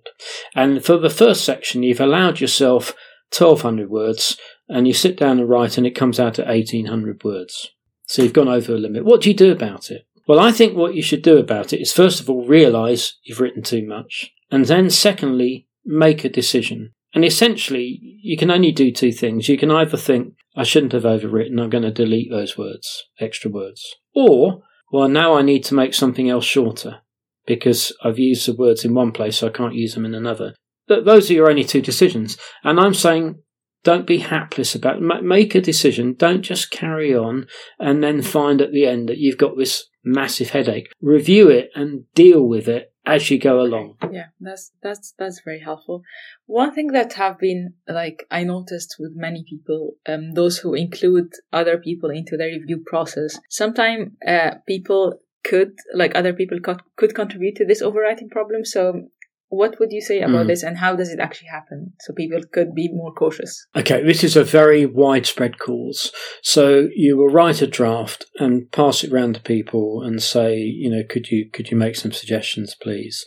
and 0.55 0.83
for 0.83 0.97
the 0.97 1.09
first 1.09 1.43
section, 1.43 1.83
you've 1.83 1.99
allowed 1.99 2.39
yourself 2.39 2.95
1200 3.37 3.89
words, 3.89 4.37
and 4.67 4.87
you 4.87 4.93
sit 4.93 5.17
down 5.17 5.39
and 5.39 5.49
write, 5.49 5.77
and 5.77 5.85
it 5.85 5.95
comes 5.95 6.19
out 6.19 6.39
at 6.39 6.47
1800 6.47 7.23
words. 7.23 7.69
So 8.07 8.23
you've 8.23 8.33
gone 8.33 8.47
over 8.47 8.73
a 8.73 8.77
limit. 8.77 9.05
What 9.05 9.21
do 9.21 9.29
you 9.29 9.35
do 9.35 9.51
about 9.51 9.91
it? 9.91 10.07
Well, 10.27 10.39
I 10.39 10.51
think 10.51 10.75
what 10.75 10.95
you 10.95 11.01
should 11.01 11.21
do 11.21 11.37
about 11.37 11.73
it 11.73 11.81
is 11.81 11.91
first 11.91 12.19
of 12.19 12.29
all 12.29 12.45
realize 12.45 13.17
you've 13.23 13.39
written 13.39 13.63
too 13.63 13.85
much, 13.85 14.31
and 14.51 14.65
then 14.65 14.89
secondly, 14.89 15.67
make 15.85 16.23
a 16.23 16.29
decision. 16.29 16.93
And 17.13 17.25
essentially, 17.25 17.99
you 18.21 18.37
can 18.37 18.51
only 18.51 18.71
do 18.71 18.91
two 18.91 19.11
things. 19.11 19.49
You 19.49 19.57
can 19.57 19.71
either 19.71 19.97
think, 19.97 20.35
I 20.55 20.63
shouldn't 20.63 20.91
have 20.91 21.03
overwritten, 21.03 21.59
I'm 21.59 21.69
going 21.69 21.83
to 21.83 21.91
delete 21.91 22.29
those 22.29 22.57
words, 22.57 23.05
extra 23.19 23.49
words. 23.49 23.95
Or, 24.13 24.61
well, 24.91 25.09
now 25.09 25.35
I 25.35 25.41
need 25.41 25.63
to 25.65 25.75
make 25.75 25.93
something 25.93 26.29
else 26.29 26.45
shorter 26.45 27.01
because 27.45 27.91
I've 28.03 28.19
used 28.19 28.47
the 28.47 28.55
words 28.55 28.85
in 28.85 28.93
one 28.93 29.11
place, 29.11 29.37
so 29.37 29.47
I 29.47 29.51
can't 29.51 29.73
use 29.73 29.95
them 29.95 30.05
in 30.05 30.13
another. 30.13 30.53
Th- 30.89 31.05
those 31.05 31.29
are 31.29 31.33
your 31.33 31.49
only 31.49 31.63
two 31.63 31.81
decisions. 31.81 32.37
And 32.65 32.79
I'm 32.79 32.93
saying, 32.93 33.41
don't 33.83 34.05
be 34.05 34.17
hapless 34.17 34.75
about 34.75 34.97
it. 34.97 35.23
Make 35.23 35.55
a 35.55 35.61
decision. 35.61 36.15
Don't 36.15 36.41
just 36.41 36.69
carry 36.71 37.15
on 37.15 37.47
and 37.79 38.03
then 38.03 38.21
find 38.21 38.61
at 38.61 38.73
the 38.73 38.85
end 38.85 39.07
that 39.07 39.19
you've 39.19 39.37
got 39.37 39.57
this 39.57 39.85
massive 40.03 40.49
headache. 40.49 40.91
Review 41.01 41.49
it 41.49 41.69
and 41.75 42.03
deal 42.13 42.45
with 42.45 42.67
it 42.67 42.93
as 43.05 43.31
you 43.31 43.39
go 43.39 43.61
along. 43.61 43.95
Yeah, 44.11 44.27
that's 44.39 44.71
that's 44.83 45.13
that's 45.17 45.41
very 45.43 45.61
helpful. 45.61 46.03
One 46.45 46.73
thing 46.73 46.87
that 46.87 47.13
have 47.13 47.39
been 47.39 47.73
like 47.87 48.25
I 48.29 48.43
noticed 48.43 48.97
with 48.99 49.13
many 49.15 49.45
people, 49.47 49.95
um, 50.05 50.33
those 50.33 50.59
who 50.59 50.73
include 50.73 51.31
other 51.53 51.77
people 51.77 52.09
into 52.09 52.37
their 52.37 52.49
review 52.49 52.83
process, 52.85 53.39
sometimes 53.49 54.11
uh, 54.27 54.55
people 54.67 55.21
could 55.43 55.73
like 55.93 56.15
other 56.15 56.33
people 56.33 56.59
could, 56.61 56.81
could 56.97 57.15
contribute 57.15 57.55
to 57.55 57.65
this 57.65 57.81
overwriting 57.81 58.29
problem. 58.29 58.65
So 58.65 59.09
what 59.49 59.79
would 59.79 59.91
you 59.91 60.01
say 60.01 60.21
about 60.21 60.45
mm. 60.45 60.47
this 60.47 60.63
and 60.63 60.77
how 60.77 60.95
does 60.95 61.09
it 61.09 61.19
actually 61.19 61.47
happen 61.47 61.91
so 61.99 62.13
people 62.13 62.39
could 62.53 62.73
be 62.73 62.89
more 62.91 63.11
cautious 63.13 63.67
okay 63.75 64.03
this 64.03 64.23
is 64.23 64.35
a 64.35 64.43
very 64.43 64.85
widespread 64.85 65.59
cause 65.59 66.11
so 66.41 66.87
you 66.95 67.17
will 67.17 67.29
write 67.29 67.61
a 67.61 67.67
draft 67.67 68.25
and 68.37 68.71
pass 68.71 69.03
it 69.03 69.11
around 69.11 69.35
to 69.35 69.41
people 69.41 70.01
and 70.03 70.21
say 70.21 70.57
you 70.57 70.89
know 70.89 71.03
could 71.09 71.29
you 71.29 71.49
could 71.51 71.71
you 71.71 71.77
make 71.77 71.95
some 71.95 72.11
suggestions 72.11 72.75
please 72.79 73.25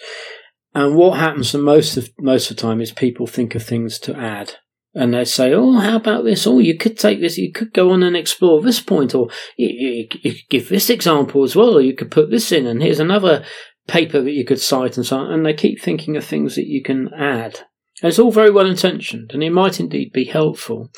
and 0.75 0.97
what 0.97 1.19
happens 1.19 1.53
most 1.55 1.97
of 1.97 2.11
most 2.19 2.51
of 2.51 2.57
the 2.57 2.63
time 2.63 2.81
is 2.81 2.93
people 2.93 3.27
think 3.27 3.55
of 3.55 3.63
things 3.63 3.99
to 3.99 4.17
add 4.17 4.57
and 4.95 5.15
they 5.15 5.25
say, 5.25 5.53
"Oh, 5.55 5.79
how 5.79 5.97
about 5.97 6.25
this? 6.25 6.47
Oh, 6.47 6.59
you 6.59 6.77
could 6.77 6.99
take 6.99 7.21
this. 7.21 7.39
You 7.39 7.51
could 7.51 7.73
go 7.73 7.93
on 7.93 8.03
and 8.03 8.17
explore 8.17 8.61
this 8.61 8.81
point, 8.81 9.15
or 9.15 9.29
you, 9.57 9.69
you, 9.69 10.09
you 10.23 10.33
could 10.33 10.49
give 10.51 10.69
this 10.69 10.91
example 10.91 11.45
as 11.45 11.57
well, 11.57 11.79
or 11.79 11.81
you 11.81 11.95
could 11.95 12.11
put 12.11 12.31
this 12.31 12.53
in, 12.53 12.67
and 12.67 12.83
here's 12.83 13.01
another 13.01 13.45
paper 13.87 14.21
that 14.21 14.33
you 14.33 14.45
could 14.45 14.61
cite 14.61 14.97
and 14.97 15.07
so 15.07 15.19
on, 15.19 15.33
and 15.33 15.45
they 15.45 15.55
keep 15.55 15.81
thinking 15.81 16.17
of 16.17 16.25
things 16.25 16.55
that 16.57 16.67
you 16.67 16.83
can 16.83 17.13
add. 17.15 17.61
It's 18.03 18.19
all 18.19 18.33
very 18.33 18.51
well 18.51 18.67
intentioned 18.67 19.31
and 19.33 19.43
it 19.43 19.51
might 19.51 19.79
indeed 19.79 20.13
be 20.13 20.25
helpful. 20.25 20.91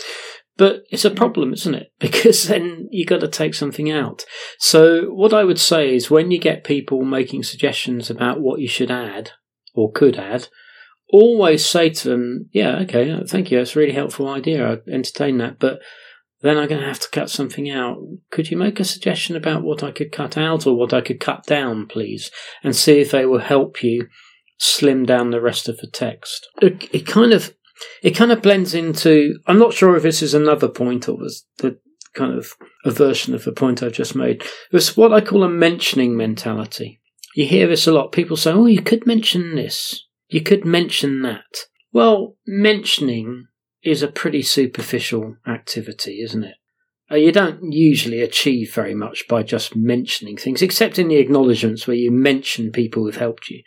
But 0.57 0.85
it's 0.91 1.05
a 1.05 1.11
problem, 1.11 1.53
isn't 1.53 1.75
it? 1.75 1.93
Because 1.99 2.49
then 2.49 2.89
you've 2.91 3.09
got 3.09 3.21
to 3.21 3.29
take 3.29 3.55
something 3.55 3.91
out. 3.91 4.25
So 4.59 5.07
what 5.07 5.33
I 5.35 5.45
would 5.45 5.59
say 5.59 5.95
is 5.95 6.11
when 6.11 6.31
you 6.31 6.39
get 6.39 6.65
people 6.65 7.05
making 7.05 7.43
suggestions 7.43 8.09
about 8.09 8.41
what 8.41 8.61
you 8.61 8.69
should 8.69 8.91
add 8.91 9.33
or 9.75 9.91
could 9.91 10.17
add, 10.17 10.49
always 11.13 11.65
say 11.65 11.91
to 11.91 12.09
them, 12.09 12.49
yeah, 12.53 12.77
okay, 12.83 13.21
thank 13.27 13.51
you. 13.51 13.59
That's 13.59 13.75
a 13.75 13.79
really 13.79 13.93
helpful 13.93 14.29
idea. 14.29 14.67
I 14.67 14.77
entertain 14.91 15.39
that. 15.39 15.59
But 15.59 15.81
then 16.45 16.59
I'm 16.59 16.69
going 16.69 16.83
to 16.83 16.87
have 16.87 17.01
to 17.01 17.09
cut 17.09 17.31
something 17.31 17.71
out. 17.71 17.99
Could 18.31 18.51
you 18.51 18.59
make 18.59 18.79
a 18.79 18.85
suggestion 18.85 19.35
about 19.35 19.63
what 19.63 19.83
I 19.83 19.91
could 19.91 20.13
cut 20.13 20.37
out 20.37 20.67
or 20.67 20.77
what 20.77 20.93
I 20.93 21.01
could 21.01 21.19
cut 21.19 21.47
down, 21.47 21.87
please? 21.87 22.31
And 22.63 22.77
see 22.77 23.01
if 23.01 23.13
they 23.13 23.25
will 23.25 23.41
help 23.41 23.83
you 23.83 24.09
slim 24.59 25.07
down 25.07 25.31
the 25.31 25.41
rest 25.41 25.71
of 25.71 25.79
the 25.79 25.87
text. 25.87 26.47
It, 26.61 26.95
it 26.95 27.07
kind 27.07 27.33
of 27.33 27.55
it 28.03 28.11
kind 28.11 28.31
of 28.31 28.43
blends 28.43 28.75
into. 28.75 29.39
I'm 29.47 29.59
not 29.59 29.73
sure 29.73 29.97
if 29.97 30.03
this 30.03 30.21
is 30.21 30.35
another 30.35 30.69
point 30.69 31.09
or 31.09 31.17
was 31.17 31.47
the 31.59 31.79
kind 32.13 32.37
of 32.37 32.53
a 32.85 32.91
version 32.91 33.35
of 33.35 33.45
the 33.45 33.53
point 33.53 33.83
I've 33.83 33.93
just 33.93 34.15
made. 34.15 34.45
It's 34.71 34.99
what 34.99 35.15
I 35.15 35.23
call 35.23 35.45
a 35.45 35.49
mentioning 35.49 36.15
mentality. 36.15 37.01
You 37.35 37.47
hear 37.47 37.67
this 37.67 37.87
a 37.87 37.93
lot. 37.93 38.13
People 38.13 38.37
say, 38.37 38.53
"Oh, 38.53 38.67
you 38.67 38.83
could 38.83 39.07
mention 39.07 39.55
this. 39.57 40.07
You 40.29 40.43
could 40.43 40.67
mention 40.67 41.23
that." 41.23 41.67
Well, 41.91 42.37
mentioning 42.47 43.47
is 43.85 44.03
a 44.03 44.09
pretty 44.09 44.43
superficial 44.43 45.37
activity, 45.47 46.21
isn't 46.23 46.45
it? 46.45 46.57
Uh, 47.11 47.17
you 47.17 47.33
don't 47.33 47.73
usually 47.73 48.23
achieve 48.23 48.73
very 48.73 48.95
much 48.95 49.29
by 49.29 49.43
just 49.43 49.77
mentioning 49.77 50.37
things, 50.37 50.63
except 50.63 50.99
in 50.99 51.09
the 51.09 51.17
acknowledgements 51.17 51.87
where 51.87 51.97
you 51.97 52.11
mention 52.11 52.73
people 52.73 53.05
who've 53.05 53.17
helped 53.17 53.51
you. 53.51 53.63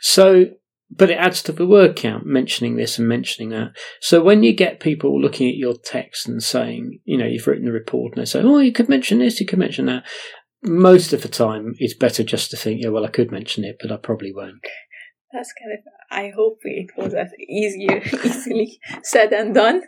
So, 0.00 0.46
but 0.90 1.10
it 1.10 1.18
adds 1.18 1.42
to 1.42 1.52
the 1.52 1.66
word 1.66 1.96
count, 1.96 2.24
mentioning 2.24 2.76
this 2.76 2.98
and 2.98 3.06
mentioning 3.06 3.50
that. 3.50 3.72
So 4.00 4.22
when 4.22 4.42
you 4.42 4.54
get 4.54 4.80
people 4.80 5.20
looking 5.20 5.48
at 5.48 5.56
your 5.56 5.74
text 5.74 6.26
and 6.26 6.42
saying, 6.42 7.00
you 7.04 7.18
know, 7.18 7.26
you've 7.26 7.46
written 7.46 7.68
a 7.68 7.72
report 7.72 8.14
and 8.14 8.22
they 8.22 8.26
say, 8.26 8.40
oh, 8.42 8.58
you 8.58 8.72
could 8.72 8.88
mention 8.88 9.18
this, 9.18 9.38
you 9.38 9.46
could 9.46 9.58
mention 9.58 9.86
that. 9.86 10.04
Most 10.62 11.12
of 11.12 11.22
the 11.22 11.28
time, 11.28 11.74
it's 11.78 11.94
better 11.94 12.22
just 12.22 12.50
to 12.52 12.56
think, 12.56 12.80
yeah, 12.82 12.88
well, 12.88 13.04
I 13.04 13.08
could 13.08 13.32
mention 13.32 13.64
it, 13.64 13.76
but 13.80 13.92
I 13.92 13.96
probably 13.96 14.32
won't. 14.32 14.64
That's 15.32 15.52
kind 15.52 15.72
of. 15.72 15.80
I 16.10 16.32
hope 16.34 16.58
it 16.64 16.90
was 16.96 17.14
as 17.14 17.30
easier, 17.38 18.02
easily 18.24 18.78
said 19.02 19.30
than 19.30 19.52
done. 19.52 19.82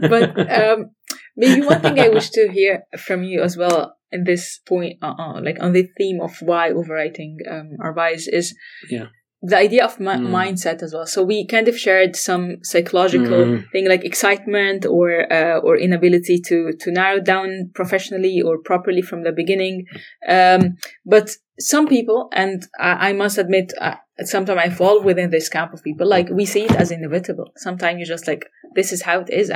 But 0.00 0.36
um, 0.52 0.90
maybe 1.36 1.62
one 1.62 1.80
thing 1.80 1.98
I 1.98 2.08
wish 2.08 2.30
to 2.30 2.50
hear 2.52 2.84
from 2.98 3.22
you 3.22 3.42
as 3.42 3.56
well 3.56 3.96
in 4.12 4.24
this 4.24 4.58
point, 4.66 4.98
uh, 5.02 5.14
uh, 5.18 5.40
like 5.40 5.62
on 5.62 5.72
the 5.72 5.88
theme 5.96 6.20
of 6.20 6.36
why 6.40 6.70
overwriting 6.70 7.36
um, 7.50 7.76
our 7.80 7.92
bias 7.92 8.28
is 8.28 8.54
yeah 8.88 9.06
the 9.42 9.56
idea 9.56 9.84
of 9.84 9.96
mm. 9.96 10.28
mindset 10.28 10.82
as 10.82 10.92
well. 10.92 11.06
So 11.06 11.22
we 11.22 11.46
kind 11.46 11.66
of 11.66 11.78
shared 11.78 12.14
some 12.14 12.56
psychological 12.62 13.44
mm. 13.44 13.70
thing 13.70 13.88
like 13.88 14.04
excitement 14.04 14.84
or 14.84 15.32
uh, 15.32 15.58
or 15.60 15.78
inability 15.78 16.40
to 16.46 16.72
to 16.78 16.90
narrow 16.90 17.20
down 17.20 17.70
professionally 17.74 18.42
or 18.44 18.58
properly 18.58 19.00
from 19.00 19.22
the 19.22 19.32
beginning. 19.32 19.86
Um, 20.28 20.76
but 21.06 21.30
some 21.58 21.86
people, 21.88 22.28
and 22.32 22.66
I, 22.78 23.10
I 23.10 23.12
must 23.12 23.38
admit, 23.38 23.72
uh, 23.80 23.96
sometimes 24.24 24.60
I 24.62 24.70
fall 24.70 25.02
within 25.02 25.30
this 25.30 25.48
camp 25.48 25.72
of 25.72 25.82
people. 25.82 26.06
Like 26.06 26.28
we 26.30 26.44
see 26.44 26.64
it 26.64 26.72
as 26.72 26.90
inevitable. 26.90 27.52
Sometimes 27.56 27.98
you're 27.98 28.06
just 28.06 28.26
like, 28.26 28.46
this 28.74 28.92
is 28.92 29.02
how 29.02 29.20
it 29.20 29.30
is. 29.30 29.50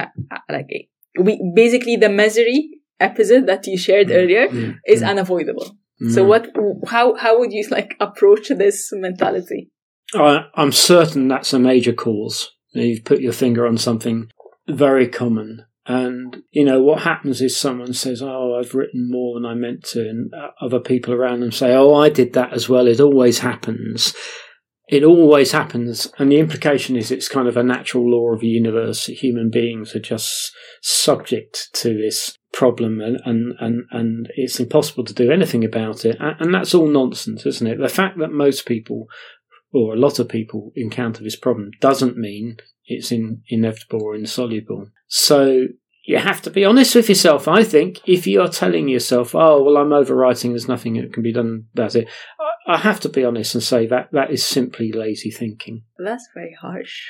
Like 0.48 0.68
we 1.18 1.52
basically 1.54 1.96
the 1.96 2.08
misery 2.08 2.70
episode 3.00 3.46
that 3.46 3.66
you 3.66 3.76
shared 3.76 4.08
mm. 4.08 4.16
earlier 4.16 4.48
mm. 4.48 4.78
is 4.86 5.02
mm. 5.02 5.08
unavoidable. 5.10 5.76
So 6.10 6.24
what? 6.24 6.48
How 6.88 7.14
how 7.14 7.38
would 7.38 7.52
you 7.52 7.66
like 7.70 7.94
approach 8.00 8.48
this 8.48 8.90
mentality? 8.92 9.70
I, 10.14 10.46
I'm 10.54 10.72
certain 10.72 11.28
that's 11.28 11.52
a 11.52 11.58
major 11.58 11.92
cause. 11.92 12.50
You've 12.72 13.04
put 13.04 13.20
your 13.20 13.32
finger 13.32 13.66
on 13.66 13.78
something 13.78 14.30
very 14.68 15.08
common. 15.08 15.66
And, 15.86 16.42
you 16.50 16.64
know, 16.64 16.80
what 16.80 17.02
happens 17.02 17.42
is 17.42 17.56
someone 17.56 17.92
says, 17.92 18.22
Oh, 18.22 18.58
I've 18.58 18.74
written 18.74 19.10
more 19.10 19.34
than 19.34 19.44
I 19.44 19.54
meant 19.54 19.84
to. 19.88 20.00
And 20.08 20.32
uh, 20.32 20.50
other 20.60 20.80
people 20.80 21.12
around 21.12 21.40
them 21.40 21.52
say, 21.52 21.74
Oh, 21.74 21.94
I 21.94 22.08
did 22.08 22.32
that 22.32 22.52
as 22.52 22.68
well. 22.68 22.86
It 22.86 23.00
always 23.00 23.40
happens. 23.40 24.14
It 24.88 25.04
always 25.04 25.52
happens. 25.52 26.10
And 26.18 26.30
the 26.30 26.38
implication 26.38 26.96
is 26.96 27.10
it's 27.10 27.28
kind 27.28 27.48
of 27.48 27.56
a 27.56 27.62
natural 27.62 28.10
law 28.10 28.32
of 28.32 28.40
the 28.40 28.48
universe. 28.48 29.06
Human 29.06 29.50
beings 29.50 29.94
are 29.94 30.00
just 30.00 30.52
subject 30.82 31.68
to 31.74 31.94
this 31.94 32.36
problem 32.52 33.00
and, 33.00 33.20
and, 33.24 33.54
and, 33.60 33.84
and 33.90 34.28
it's 34.36 34.60
impossible 34.60 35.04
to 35.04 35.14
do 35.14 35.30
anything 35.30 35.64
about 35.64 36.04
it. 36.04 36.16
And 36.20 36.54
that's 36.54 36.74
all 36.74 36.86
nonsense, 36.86 37.44
isn't 37.44 37.66
it? 37.66 37.78
The 37.78 37.88
fact 37.88 38.18
that 38.18 38.30
most 38.30 38.66
people 38.66 39.08
or 39.74 39.92
a 39.92 39.98
lot 39.98 40.18
of 40.18 40.28
people 40.28 40.72
encounter 40.76 41.22
this 41.22 41.36
problem 41.36 41.72
doesn't 41.80 42.16
mean 42.16 42.56
it's 42.86 43.10
in, 43.10 43.42
inevitable 43.48 44.02
or 44.02 44.14
insoluble. 44.14 44.88
So 45.08 45.66
you 46.06 46.18
have 46.18 46.40
to 46.42 46.50
be 46.50 46.64
honest 46.64 46.94
with 46.94 47.08
yourself. 47.08 47.48
I 47.48 47.64
think 47.64 48.00
if 48.06 48.26
you 48.26 48.40
are 48.42 48.48
telling 48.48 48.88
yourself, 48.88 49.34
"Oh, 49.34 49.62
well, 49.62 49.78
I'm 49.78 49.88
overwriting. 49.88 50.50
There's 50.50 50.68
nothing 50.68 50.94
that 50.94 51.12
can 51.12 51.22
be 51.22 51.32
done 51.32 51.66
about 51.74 51.94
it," 51.96 52.08
I 52.66 52.78
have 52.78 53.00
to 53.00 53.08
be 53.08 53.24
honest 53.24 53.54
and 53.54 53.64
say 53.64 53.86
that 53.86 54.10
that 54.12 54.30
is 54.30 54.44
simply 54.44 54.92
lazy 54.92 55.30
thinking. 55.30 55.84
That's 55.98 56.28
very 56.34 56.56
harsh. 56.60 57.08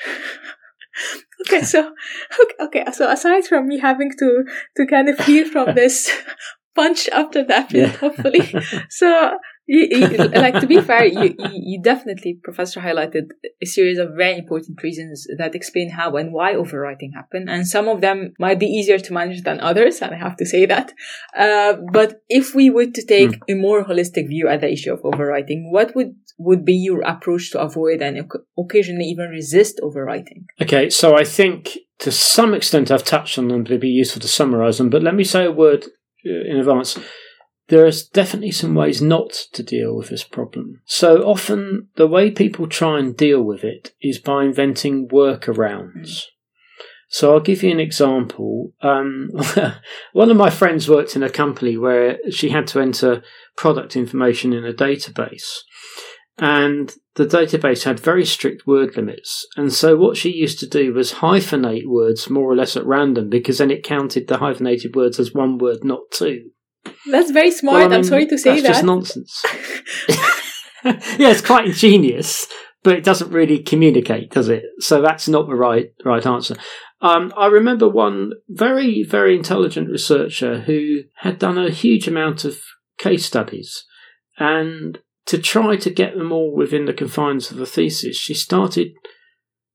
okay, 1.41 1.61
so 1.61 1.93
okay, 2.41 2.55
okay, 2.65 2.91
so 2.91 3.09
aside 3.09 3.45
from 3.45 3.67
me 3.67 3.79
having 3.79 4.11
to 4.19 4.43
to 4.77 4.85
kind 4.85 5.09
of 5.09 5.19
heal 5.19 5.49
from 5.49 5.75
this 5.75 6.09
punch 6.75 7.09
after 7.09 7.43
that, 7.45 7.71
yeah. 7.71 7.87
hopefully, 7.87 8.53
so 8.89 9.37
you, 9.67 9.87
you, 9.89 10.17
like 10.17 10.59
to 10.59 10.67
be 10.67 10.79
fair, 10.81 11.05
you, 11.05 11.35
you 11.53 11.81
definitely, 11.81 12.39
Professor, 12.43 12.79
highlighted 12.79 13.29
a 13.61 13.65
series 13.65 13.97
of 13.97 14.13
very 14.15 14.37
important 14.37 14.81
reasons 14.83 15.27
that 15.37 15.55
explain 15.55 15.89
how 15.89 16.15
and 16.17 16.31
why 16.31 16.53
overwriting 16.53 17.13
happened, 17.13 17.49
and 17.49 17.67
some 17.67 17.87
of 17.87 18.01
them 18.01 18.33
might 18.39 18.59
be 18.59 18.67
easier 18.67 18.99
to 18.99 19.13
manage 19.13 19.41
than 19.43 19.59
others, 19.59 20.01
and 20.01 20.13
I 20.13 20.17
have 20.17 20.37
to 20.37 20.45
say 20.45 20.65
that. 20.67 20.93
Uh, 21.37 21.73
but 21.91 22.21
if 22.29 22.53
we 22.53 22.69
were 22.69 22.85
to 22.85 23.05
take 23.05 23.31
mm. 23.31 23.39
a 23.49 23.55
more 23.55 23.83
holistic 23.83 24.27
view 24.27 24.47
at 24.47 24.61
the 24.61 24.71
issue 24.71 24.93
of 24.93 25.01
overwriting, 25.01 25.71
what 25.71 25.95
would 25.95 26.15
would 26.37 26.65
be 26.65 26.73
your 26.73 27.01
approach 27.01 27.51
to 27.51 27.61
avoid 27.61 28.01
and 28.01 28.29
occasionally 28.57 29.05
even 29.05 29.29
resist 29.29 29.79
overwriting? 29.81 30.45
Okay, 30.61 30.89
so 30.89 31.17
I 31.17 31.23
think 31.23 31.77
to 31.99 32.11
some 32.11 32.53
extent 32.53 32.91
I've 32.91 33.05
touched 33.05 33.37
on 33.37 33.47
them, 33.47 33.63
but 33.63 33.71
it'd 33.71 33.81
be 33.81 33.87
useful 33.87 34.21
to 34.21 34.27
summarize 34.27 34.77
them. 34.77 34.89
But 34.89 35.01
let 35.01 35.15
me 35.15 35.23
say 35.23 35.45
a 35.45 35.51
word 35.51 35.85
uh, 36.25 36.29
in 36.29 36.57
advance 36.57 36.99
there 37.67 37.85
are 37.85 37.91
definitely 38.13 38.51
some 38.51 38.75
ways 38.75 39.01
not 39.01 39.31
to 39.53 39.63
deal 39.63 39.95
with 39.95 40.09
this 40.09 40.23
problem. 40.23 40.81
So 40.85 41.23
often, 41.23 41.89
the 41.95 42.07
way 42.07 42.29
people 42.29 42.67
try 42.67 42.99
and 42.99 43.15
deal 43.15 43.41
with 43.41 43.63
it 43.63 43.93
is 44.01 44.19
by 44.19 44.43
inventing 44.43 45.07
workarounds. 45.07 46.25
So 47.07 47.33
I'll 47.33 47.39
give 47.39 47.63
you 47.63 47.71
an 47.71 47.79
example. 47.79 48.73
Um, 48.81 49.29
one 50.13 50.29
of 50.29 50.37
my 50.37 50.49
friends 50.49 50.89
worked 50.89 51.15
in 51.15 51.23
a 51.23 51.29
company 51.29 51.77
where 51.77 52.17
she 52.29 52.49
had 52.49 52.67
to 52.67 52.79
enter 52.79 53.23
product 53.55 53.95
information 53.95 54.53
in 54.53 54.65
a 54.65 54.73
database. 54.73 55.59
And 56.37 56.93
the 57.15 57.25
database 57.25 57.85
had 57.85 57.99
very 57.99 58.25
strict 58.25 58.67
word 58.67 58.97
limits. 58.97 59.47
And 59.55 59.71
so 59.71 59.95
what 59.95 60.17
she 60.17 60.31
used 60.31 60.59
to 60.59 60.67
do 60.67 60.93
was 60.93 61.13
hyphenate 61.13 61.87
words 61.87 62.29
more 62.29 62.51
or 62.51 62.55
less 62.55 62.75
at 62.75 62.85
random 62.85 63.29
because 63.29 63.59
then 63.59 63.71
it 63.71 63.83
counted 63.83 64.27
the 64.27 64.39
hyphenated 64.39 64.95
words 64.95 65.19
as 65.19 65.33
one 65.33 65.57
word, 65.57 65.83
not 65.83 66.11
two. 66.11 66.51
That's 67.09 67.31
very 67.31 67.51
smart. 67.51 67.75
Well, 67.75 67.93
I 67.93 67.95
am 67.95 68.03
sorry 68.03 68.25
to 68.27 68.37
say 68.37 68.61
that's 68.61 68.63
that. 68.63 68.67
just 68.69 68.83
nonsense. 68.83 69.43
yeah, 70.83 71.31
it's 71.31 71.41
quite 71.41 71.65
ingenious, 71.65 72.47
but 72.83 72.95
it 72.95 73.03
doesn't 73.03 73.31
really 73.31 73.59
communicate, 73.59 74.31
does 74.31 74.49
it? 74.49 74.63
So 74.79 75.01
that's 75.01 75.27
not 75.27 75.47
the 75.47 75.55
right 75.55 75.91
right 76.03 76.25
answer. 76.25 76.55
Um, 77.01 77.33
I 77.37 77.47
remember 77.47 77.87
one 77.87 78.33
very 78.47 79.03
very 79.03 79.35
intelligent 79.35 79.89
researcher 79.89 80.61
who 80.61 81.01
had 81.17 81.39
done 81.39 81.57
a 81.57 81.69
huge 81.69 82.07
amount 82.07 82.45
of 82.45 82.59
case 82.97 83.25
studies, 83.25 83.83
and 84.37 84.99
to 85.25 85.37
try 85.37 85.75
to 85.75 85.89
get 85.89 86.15
them 86.15 86.31
all 86.31 86.55
within 86.55 86.85
the 86.85 86.93
confines 86.93 87.51
of 87.51 87.59
a 87.59 87.65
thesis, 87.65 88.17
she 88.17 88.33
started 88.33 88.93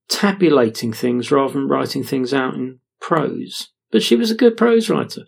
tabulating 0.08 0.92
things 0.92 1.30
rather 1.30 1.54
than 1.54 1.68
writing 1.68 2.02
things 2.02 2.34
out 2.34 2.54
in 2.54 2.80
prose. 3.00 3.68
But 3.90 4.02
she 4.02 4.16
was 4.16 4.30
a 4.30 4.36
good 4.36 4.56
prose 4.56 4.88
writer. 4.88 5.22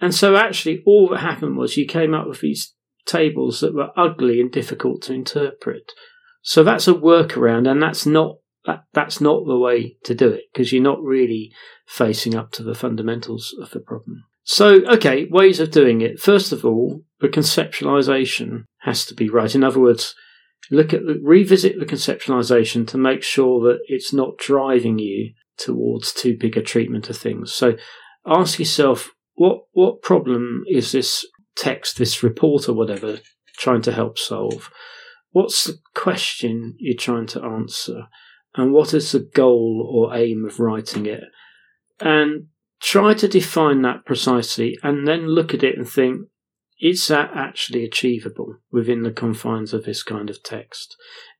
And 0.00 0.14
so 0.14 0.36
actually 0.36 0.82
all 0.86 1.08
that 1.08 1.18
happened 1.18 1.56
was 1.56 1.76
you 1.76 1.86
came 1.86 2.14
up 2.14 2.28
with 2.28 2.40
these 2.40 2.74
tables 3.06 3.60
that 3.60 3.74
were 3.74 3.90
ugly 3.96 4.40
and 4.40 4.50
difficult 4.50 5.02
to 5.02 5.14
interpret. 5.14 5.92
So 6.42 6.62
that's 6.62 6.86
a 6.86 6.94
workaround 6.94 7.68
and 7.68 7.82
that's 7.82 8.06
not 8.06 8.36
that, 8.66 8.84
that's 8.92 9.20
not 9.20 9.46
the 9.46 9.58
way 9.58 9.96
to 10.04 10.14
do 10.14 10.28
it 10.28 10.44
because 10.52 10.72
you're 10.72 10.82
not 10.82 11.02
really 11.02 11.52
facing 11.86 12.34
up 12.34 12.52
to 12.52 12.62
the 12.62 12.74
fundamentals 12.74 13.54
of 13.60 13.70
the 13.70 13.80
problem. 13.80 14.24
So, 14.44 14.82
okay, 14.86 15.26
ways 15.30 15.60
of 15.60 15.70
doing 15.70 16.00
it. 16.00 16.20
First 16.20 16.52
of 16.52 16.64
all, 16.64 17.02
the 17.20 17.28
conceptualization 17.28 18.64
has 18.80 19.04
to 19.06 19.14
be 19.14 19.28
right. 19.28 19.54
In 19.54 19.64
other 19.64 19.80
words, 19.80 20.14
look 20.70 20.94
at 20.94 21.02
revisit 21.22 21.78
the 21.78 21.86
conceptualization 21.86 22.86
to 22.88 22.98
make 22.98 23.22
sure 23.22 23.60
that 23.68 23.80
it's 23.88 24.12
not 24.12 24.38
driving 24.38 24.98
you 24.98 25.32
towards 25.58 26.12
too 26.12 26.36
big 26.38 26.56
a 26.56 26.62
treatment 26.62 27.10
of 27.10 27.16
things. 27.16 27.52
So, 27.52 27.76
ask 28.26 28.58
yourself 28.58 29.12
what 29.38 29.62
what 29.72 30.02
problem 30.02 30.64
is 30.68 30.92
this 30.92 31.26
text, 31.56 31.98
this 31.98 32.22
report 32.22 32.68
or 32.68 32.74
whatever, 32.74 33.18
trying 33.56 33.82
to 33.82 33.92
help 33.92 34.18
solve? 34.18 34.70
What's 35.30 35.64
the 35.64 35.78
question 35.94 36.74
you're 36.78 36.96
trying 36.96 37.26
to 37.28 37.42
answer? 37.42 38.08
and 38.58 38.72
what 38.72 38.92
is 38.92 39.12
the 39.12 39.20
goal 39.20 39.88
or 39.88 40.16
aim 40.16 40.44
of 40.44 40.58
writing 40.58 41.06
it? 41.06 41.24
And 42.00 42.48
try 42.80 43.14
to 43.14 43.28
define 43.28 43.82
that 43.82 44.04
precisely 44.04 44.76
and 44.82 45.06
then 45.06 45.28
look 45.28 45.54
at 45.54 45.62
it 45.62 45.78
and 45.78 45.88
think, 45.88 46.28
is 46.80 47.06
that 47.08 47.30
actually 47.34 47.84
achievable 47.84 48.56
within 48.70 49.02
the 49.02 49.12
confines 49.12 49.72
of 49.72 49.84
this 49.84 50.02
kind 50.02 50.28
of 50.28 50.42
text? 50.42 50.96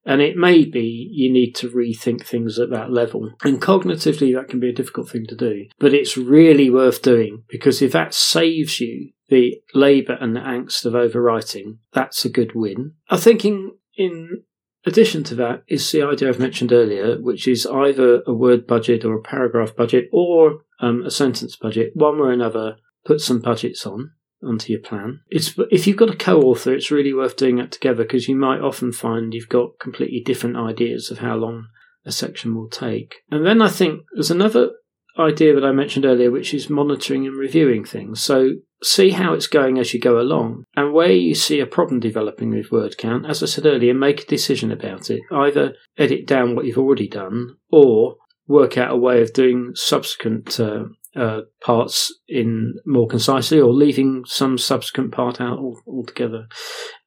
And 0.09 0.23
it 0.23 0.39
may 0.39 0.65
be 0.65 1.11
you 1.13 1.31
need 1.31 1.55
to 1.57 1.69
rethink 1.69 2.25
things 2.25 2.59
at 2.59 2.71
that 2.71 2.91
level. 2.91 3.35
And 3.45 3.61
cognitively, 3.61 4.35
that 4.35 4.49
can 4.49 4.59
be 4.59 4.71
a 4.71 4.75
difficult 4.75 5.11
thing 5.11 5.27
to 5.27 5.37
do. 5.37 5.67
But 5.79 5.93
it's 5.93 6.17
really 6.17 6.71
worth 6.71 7.03
doing 7.03 7.45
because 7.47 7.83
if 7.83 7.93
that 7.93 8.15
saves 8.15 8.81
you 8.81 9.11
the 9.29 9.61
labour 9.75 10.17
and 10.19 10.35
the 10.35 10.41
angst 10.41 10.87
of 10.87 10.95
overwriting, 10.95 11.77
that's 11.93 12.25
a 12.25 12.31
good 12.31 12.55
win. 12.55 12.95
I'm 13.11 13.19
thinking 13.19 13.77
in 13.99 14.45
addition 14.87 15.25
to 15.25 15.35
that 15.35 15.63
is 15.69 15.93
the 15.93 16.03
idea 16.03 16.31
I've 16.31 16.39
mentioned 16.39 16.73
earlier, 16.73 17.19
which 17.21 17.47
is 17.47 17.67
either 17.67 18.23
a 18.27 18.33
word 18.33 18.67
budget 18.67 19.05
or 19.05 19.17
a 19.17 19.23
paragraph 19.23 19.77
budget 19.77 20.09
or 20.11 20.63
um, 20.81 21.05
a 21.05 21.11
sentence 21.11 21.55
budget. 21.55 21.91
One 21.95 22.19
way 22.19 22.29
or 22.29 22.33
another, 22.33 22.77
put 23.05 23.21
some 23.21 23.41
budgets 23.41 23.85
on 23.85 24.13
onto 24.43 24.73
your 24.73 24.81
plan. 24.81 25.21
It's 25.29 25.55
if 25.71 25.87
you've 25.87 25.97
got 25.97 26.11
a 26.11 26.17
co-author, 26.17 26.73
it's 26.73 26.91
really 26.91 27.13
worth 27.13 27.37
doing 27.37 27.57
that 27.57 27.73
together 27.73 28.05
because 28.05 28.29
you 28.29 28.37
might 28.37 28.61
often 28.61 28.93
find 28.93 29.35
you've 29.35 29.49
got 29.49 29.79
completely 29.81 30.23
different 30.25 30.57
ideas 30.57 31.11
of 31.11 31.19
how 31.19 31.37
long 31.37 31.67
a 32.05 32.13
section 32.13 32.55
will 32.55 32.69
take. 32.69 33.17
And 33.31 33.45
then 33.45 33.61
I 33.61 33.69
think 33.69 34.03
there's 34.15 34.31
another 34.31 34.71
idea 35.19 35.55
that 35.55 35.65
I 35.65 35.73
mentioned 35.73 36.05
earlier, 36.05 36.31
which 36.31 36.55
is 36.55 36.71
monitoring 36.71 37.27
and 37.27 37.37
reviewing 37.37 37.85
things. 37.85 38.23
So 38.23 38.53
see 38.83 39.11
how 39.11 39.33
it's 39.33 39.49
going 39.49 39.79
as 39.79 39.93
you 39.93 40.01
go 40.01 40.21
along, 40.21 40.65
and 40.77 40.93
where 40.93 41.11
you 41.11 41.35
see 41.35 41.61
a 41.61 41.67
problem 41.67 41.99
developing 42.01 42.51
with 42.51 42.71
word 42.71 42.97
count, 42.97 43.27
as 43.27 43.43
I 43.43 43.47
said 43.47 43.67
earlier, 43.67 43.95
make 43.95 44.23
a 44.23 44.27
decision 44.27 44.71
about 44.71 45.11
it. 45.11 45.21
Either 45.33 45.75
edit 45.97 46.27
down 46.27 46.55
what 46.55 46.65
you've 46.65 46.79
already 46.79 47.09
done, 47.09 47.57
or 47.71 48.17
work 48.47 48.79
out 48.79 48.93
a 48.93 48.97
way 48.97 49.21
of 49.21 49.33
doing 49.33 49.73
subsequent 49.75 50.59
uh, 50.61 50.85
uh, 51.19 51.41
parts 51.61 52.15
in 52.29 52.75
more 52.87 53.09
concisely 53.09 53.61
or 53.61 53.73
leaving 53.73 54.25
some 54.27 54.59
subsequent 54.59 55.13
part 55.13 55.41
out 55.41 55.59
altogether. 55.87 56.47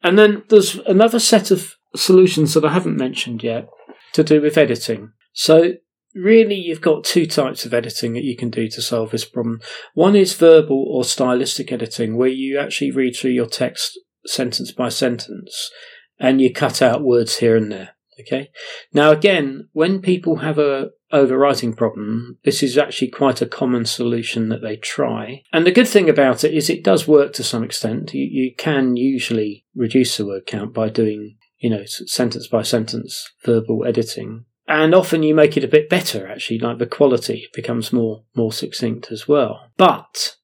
And 0.03 0.19
then 0.19 0.43
there's 0.49 0.75
another 0.79 1.19
set 1.19 1.51
of 1.51 1.75
solutions 1.95 2.53
that 2.53 2.65
I 2.65 2.73
haven't 2.73 2.97
mentioned 2.97 3.43
yet 3.43 3.67
to 4.13 4.23
do 4.23 4.41
with 4.41 4.57
editing. 4.57 5.11
So 5.33 5.73
really 6.13 6.55
you've 6.55 6.81
got 6.81 7.03
two 7.03 7.25
types 7.25 7.65
of 7.65 7.73
editing 7.73 8.13
that 8.13 8.23
you 8.23 8.35
can 8.35 8.49
do 8.49 8.67
to 8.69 8.81
solve 8.81 9.11
this 9.11 9.25
problem. 9.25 9.61
One 9.93 10.15
is 10.15 10.33
verbal 10.33 10.85
or 10.89 11.03
stylistic 11.03 11.71
editing 11.71 12.17
where 12.17 12.29
you 12.29 12.59
actually 12.59 12.91
read 12.91 13.15
through 13.15 13.31
your 13.31 13.47
text 13.47 13.97
sentence 14.25 14.71
by 14.71 14.89
sentence 14.89 15.71
and 16.19 16.41
you 16.41 16.53
cut 16.53 16.81
out 16.81 17.03
words 17.03 17.37
here 17.37 17.55
and 17.55 17.71
there. 17.71 17.91
Okay. 18.19 18.51
Now 18.93 19.11
again, 19.11 19.69
when 19.71 20.01
people 20.01 20.37
have 20.37 20.59
a 20.59 20.89
overwriting 21.13 21.75
problem, 21.75 22.37
this 22.43 22.63
is 22.63 22.77
actually 22.77 23.09
quite 23.09 23.41
a 23.41 23.45
common 23.45 23.85
solution 23.85 24.49
that 24.49 24.61
they 24.61 24.75
try. 24.75 25.43
And 25.51 25.65
the 25.65 25.71
good 25.71 25.87
thing 25.87 26.09
about 26.09 26.43
it 26.43 26.53
is 26.53 26.69
it 26.69 26.83
does 26.83 27.07
work 27.07 27.33
to 27.33 27.43
some 27.43 27.63
extent. 27.63 28.13
You, 28.13 28.27
you 28.29 28.55
can 28.55 28.95
usually 28.95 29.65
reduce 29.75 30.17
the 30.17 30.25
word 30.25 30.45
count 30.45 30.73
by 30.73 30.89
doing, 30.89 31.37
you 31.59 31.69
know, 31.69 31.83
sentence 31.85 32.47
by 32.47 32.61
sentence 32.61 33.31
verbal 33.43 33.85
editing. 33.85 34.45
And 34.67 34.95
often 34.95 35.23
you 35.23 35.35
make 35.35 35.57
it 35.57 35.63
a 35.63 35.69
bit 35.69 35.89
better, 35.89 36.27
actually, 36.27 36.59
like 36.59 36.77
the 36.77 36.85
quality 36.85 37.47
becomes 37.53 37.91
more, 37.91 38.23
more 38.35 38.53
succinct 38.53 39.11
as 39.11 39.27
well. 39.27 39.71
But 39.75 40.35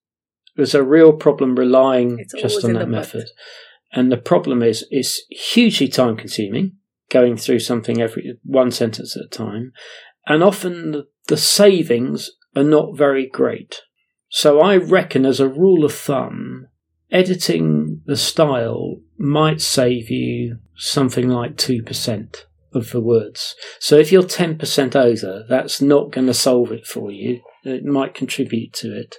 there's 0.56 0.76
a 0.76 0.84
real 0.84 1.14
problem 1.14 1.56
relying 1.56 2.20
it's 2.20 2.34
just 2.34 2.66
on 2.66 2.74
that 2.74 2.90
method. 2.90 3.28
And 3.94 4.12
the 4.12 4.18
problem 4.18 4.62
is 4.62 4.86
it's 4.90 5.22
hugely 5.30 5.88
time 5.88 6.18
consuming 6.18 6.74
going 7.10 7.38
through 7.38 7.60
something 7.60 8.02
every 8.02 8.38
one 8.44 8.72
sentence 8.72 9.16
at 9.16 9.24
a 9.24 9.30
time 9.30 9.72
and 10.27 10.43
often 10.43 11.05
the 11.27 11.37
savings 11.37 12.31
are 12.55 12.63
not 12.63 12.98
very 12.98 13.27
great. 13.27 13.81
So 14.29 14.59
I 14.59 14.75
reckon, 14.77 15.25
as 15.25 15.40
a 15.40 15.48
rule 15.48 15.85
of 15.85 15.94
thumb, 15.94 16.68
editing 17.11 18.01
the 18.05 18.18
style 18.18 18.98
might 19.18 19.61
save 19.61 20.09
you 20.09 20.57
something 20.75 21.29
like 21.29 21.55
2% 21.55 22.46
of 22.74 22.92
the 22.92 23.01
words. 23.01 23.55
So 23.79 23.98
if 23.98 24.11
you're 24.11 24.24
10% 24.24 24.96
over, 24.96 25.46
that's 25.48 25.81
not 25.81 26.11
going 26.11 26.27
to 26.27 26.33
solve 26.33 26.72
it 26.72 26.85
for 26.85 27.11
you. 27.11 27.42
It 27.63 27.83
might 27.83 28.13
contribute 28.13 28.72
to 28.74 28.98
it. 28.98 29.16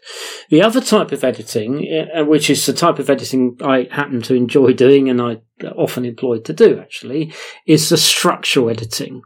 The 0.49 0.63
other 0.63 0.81
type 0.81 1.13
of 1.13 1.25
editing, 1.25 1.87
uh, 2.17 2.25
which 2.25 2.49
is 2.49 2.65
the 2.65 2.73
type 2.73 2.99
of 2.99 3.11
editing 3.11 3.59
I 3.61 3.89
happen 3.91 4.23
to 4.23 4.35
enjoy 4.35 4.73
doing 4.73 5.11
and 5.11 5.21
I 5.21 5.39
often 5.77 6.07
employed 6.07 6.45
to 6.47 6.53
do 6.53 6.79
actually, 6.79 7.35
is 7.67 7.89
the 7.89 7.99
structural 7.99 8.71
editing. 8.71 9.23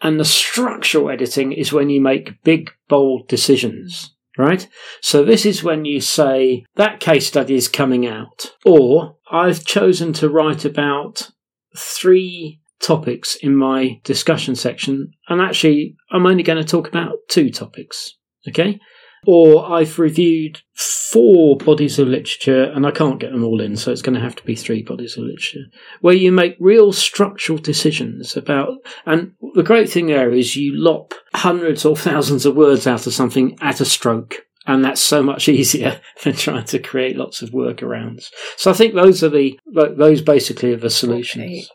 And 0.00 0.20
the 0.20 0.24
structural 0.24 1.10
editing 1.10 1.52
is 1.52 1.72
when 1.72 1.90
you 1.90 2.00
make 2.00 2.42
big, 2.42 2.70
bold 2.88 3.28
decisions, 3.28 4.14
right? 4.36 4.68
So 5.00 5.24
this 5.24 5.46
is 5.46 5.64
when 5.64 5.84
you 5.84 6.00
say, 6.00 6.64
that 6.74 7.00
case 7.00 7.26
study 7.26 7.54
is 7.54 7.68
coming 7.68 8.06
out. 8.06 8.54
Or, 8.64 9.16
I've 9.30 9.64
chosen 9.64 10.12
to 10.14 10.28
write 10.28 10.64
about 10.64 11.30
three 11.76 12.60
topics 12.80 13.36
in 13.36 13.56
my 13.56 14.00
discussion 14.04 14.54
section, 14.54 15.12
and 15.28 15.40
actually, 15.40 15.96
I'm 16.10 16.26
only 16.26 16.42
going 16.42 16.62
to 16.62 16.70
talk 16.70 16.88
about 16.88 17.16
two 17.28 17.50
topics, 17.50 18.14
okay? 18.48 18.78
Or 19.26 19.70
I've 19.70 19.98
reviewed 19.98 20.60
four 20.74 21.56
bodies 21.56 21.98
of 21.98 22.06
literature 22.06 22.64
and 22.64 22.86
I 22.86 22.92
can't 22.92 23.18
get 23.18 23.32
them 23.32 23.44
all 23.44 23.60
in, 23.60 23.76
so 23.76 23.90
it's 23.90 24.02
going 24.02 24.14
to 24.14 24.20
have 24.20 24.36
to 24.36 24.44
be 24.44 24.54
three 24.54 24.82
bodies 24.82 25.16
of 25.16 25.24
literature, 25.24 25.64
where 26.00 26.14
you 26.14 26.30
make 26.30 26.56
real 26.60 26.92
structural 26.92 27.58
decisions 27.58 28.36
about. 28.36 28.74
And 29.04 29.32
the 29.54 29.64
great 29.64 29.90
thing 29.90 30.06
there 30.06 30.32
is 30.32 30.56
you 30.56 30.72
lop 30.76 31.12
hundreds 31.34 31.84
or 31.84 31.96
thousands 31.96 32.46
of 32.46 32.54
words 32.54 32.86
out 32.86 33.06
of 33.06 33.14
something 33.14 33.58
at 33.60 33.80
a 33.80 33.84
stroke. 33.84 34.46
And 34.68 34.84
that's 34.84 35.00
so 35.00 35.22
much 35.22 35.48
easier 35.48 36.00
than 36.22 36.34
trying 36.34 36.64
to 36.66 36.78
create 36.78 37.16
lots 37.16 37.42
of 37.42 37.50
workarounds. 37.50 38.26
So 38.56 38.70
I 38.70 38.74
think 38.74 38.94
those 38.94 39.24
are 39.24 39.28
the 39.28 39.58
those 39.74 40.22
basically 40.22 40.72
are 40.72 40.78
the 40.78 40.90
solutions. 40.90 41.50
Okay 41.50 41.66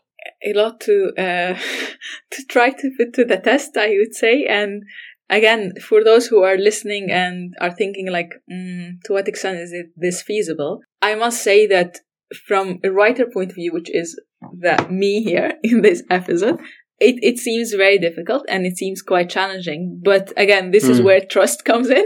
a 0.44 0.54
lot 0.54 0.80
to 0.82 1.12
uh, 1.18 1.58
to 2.32 2.44
try 2.48 2.72
to 2.72 2.92
put 2.98 3.14
to 3.14 3.26
the 3.26 3.38
test, 3.38 3.78
I 3.78 3.90
would 3.98 4.16
say, 4.16 4.46
and 4.46 4.84
again, 5.32 5.74
for 5.82 6.04
those 6.04 6.28
who 6.28 6.44
are 6.44 6.58
listening 6.58 7.10
and 7.10 7.56
are 7.60 7.72
thinking 7.72 8.12
like, 8.12 8.34
mm, 8.52 9.02
to 9.06 9.14
what 9.14 9.28
extent 9.28 9.60
is 9.60 9.72
it 9.72 9.88
this 9.96 10.22
feasible? 10.22 10.82
I 11.02 11.16
must 11.16 11.42
say 11.42 11.66
that 11.68 12.00
from 12.48 12.80
a 12.84 12.92
writer 12.92 13.26
point 13.26 13.52
of 13.52 13.56
view, 13.56 13.74
which 13.74 13.90
is 13.90 14.20
that 14.60 14.92
me 14.92 15.24
here 15.24 15.54
in 15.64 15.82
this 15.82 16.04
episode, 16.10 16.60
it, 17.02 17.16
it 17.24 17.40
seems 17.40 17.74
very 17.74 17.98
difficult 17.98 18.46
and 18.48 18.66
it 18.66 18.78
seems 18.78 19.02
quite 19.02 19.28
challenging. 19.28 20.00
But 20.04 20.32
again, 20.38 20.70
this 20.70 20.86
mm. 20.86 20.92
is 20.92 21.00
hmm. 21.00 21.06
where 21.06 21.20
trust 21.20 21.66
comes 21.72 21.90
in 21.90 22.06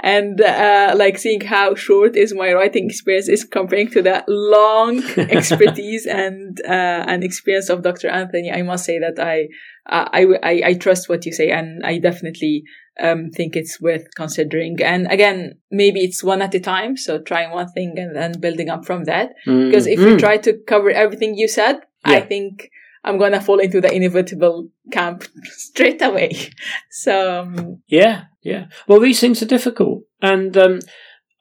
and, 0.00 0.40
uh, 0.40 0.94
like 0.96 1.16
seeing 1.16 1.40
how 1.40 1.76
short 1.76 2.16
is 2.16 2.34
my 2.34 2.52
writing 2.52 2.86
experience 2.86 3.28
is 3.28 3.44
comparing 3.44 3.88
to 3.92 4.02
that 4.02 4.24
long 4.26 5.02
expertise 5.16 6.06
and, 6.06 6.60
uh, 6.66 7.04
and 7.06 7.22
experience 7.22 7.68
of 7.68 7.82
Dr. 7.82 8.08
Anthony. 8.08 8.50
I 8.50 8.62
must 8.62 8.84
say 8.84 8.98
that 8.98 9.20
I, 9.20 9.46
I, 9.86 10.26
I, 10.42 10.62
I 10.66 10.74
trust 10.74 11.08
what 11.08 11.24
you 11.24 11.32
say 11.32 11.50
and 11.50 11.86
I 11.86 11.98
definitely 11.98 12.64
um, 13.00 13.30
think 13.30 13.54
it's 13.54 13.80
worth 13.80 14.08
considering. 14.16 14.82
And 14.82 15.06
again, 15.10 15.52
maybe 15.70 16.00
it's 16.00 16.24
one 16.24 16.42
at 16.42 16.54
a 16.54 16.60
time. 16.60 16.96
So 16.96 17.20
trying 17.20 17.52
one 17.52 17.68
thing 17.68 17.94
and 17.96 18.16
then 18.16 18.40
building 18.40 18.70
up 18.70 18.84
from 18.84 19.04
that. 19.04 19.34
Mm. 19.46 19.68
Because 19.68 19.86
if 19.86 20.00
mm. 20.00 20.10
you 20.10 20.18
try 20.18 20.36
to 20.38 20.58
cover 20.66 20.90
everything 20.90 21.36
you 21.36 21.46
said, 21.46 21.80
yeah. 22.06 22.16
I 22.16 22.20
think 22.22 22.70
I'm 23.04 23.18
to 23.32 23.40
fall 23.40 23.58
into 23.58 23.80
the 23.80 23.92
inevitable 23.92 24.68
camp 24.90 25.24
straight 25.44 26.02
away. 26.02 26.32
So, 26.90 27.40
um, 27.40 27.82
yeah, 27.86 28.24
yeah. 28.42 28.66
Well, 28.86 29.00
these 29.00 29.18
things 29.18 29.42
are 29.42 29.46
difficult. 29.46 30.04
And, 30.20 30.56
um, 30.56 30.80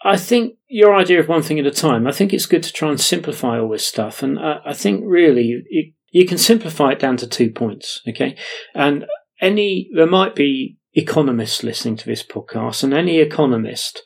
I 0.03 0.17
think 0.17 0.55
your 0.67 0.95
idea 0.95 1.19
of 1.19 1.27
one 1.27 1.43
thing 1.43 1.59
at 1.59 1.67
a 1.67 1.71
time, 1.71 2.07
I 2.07 2.11
think 2.11 2.33
it's 2.33 2.47
good 2.47 2.63
to 2.63 2.73
try 2.73 2.89
and 2.89 2.99
simplify 2.99 3.59
all 3.59 3.69
this 3.69 3.85
stuff. 3.85 4.23
And 4.23 4.39
I, 4.39 4.59
I 4.65 4.73
think 4.73 5.03
really 5.05 5.93
you 6.11 6.25
can 6.25 6.37
simplify 6.37 6.91
it 6.91 6.99
down 6.99 7.17
to 7.17 7.27
two 7.27 7.51
points, 7.51 8.01
okay? 8.07 8.35
And 8.73 9.05
any, 9.39 9.89
there 9.95 10.07
might 10.07 10.35
be 10.35 10.77
economists 10.93 11.63
listening 11.63 11.95
to 11.97 12.05
this 12.05 12.23
podcast, 12.23 12.83
and 12.83 12.93
any 12.93 13.19
economist 13.19 14.01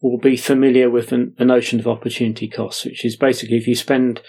will 0.00 0.18
be 0.18 0.36
familiar 0.36 0.90
with 0.90 1.10
the, 1.10 1.32
the 1.36 1.44
notion 1.44 1.80
of 1.80 1.86
opportunity 1.86 2.48
costs, 2.48 2.84
which 2.84 3.04
is 3.04 3.16
basically 3.16 3.56
if 3.56 3.66
you 3.66 3.74
spend 3.74 4.20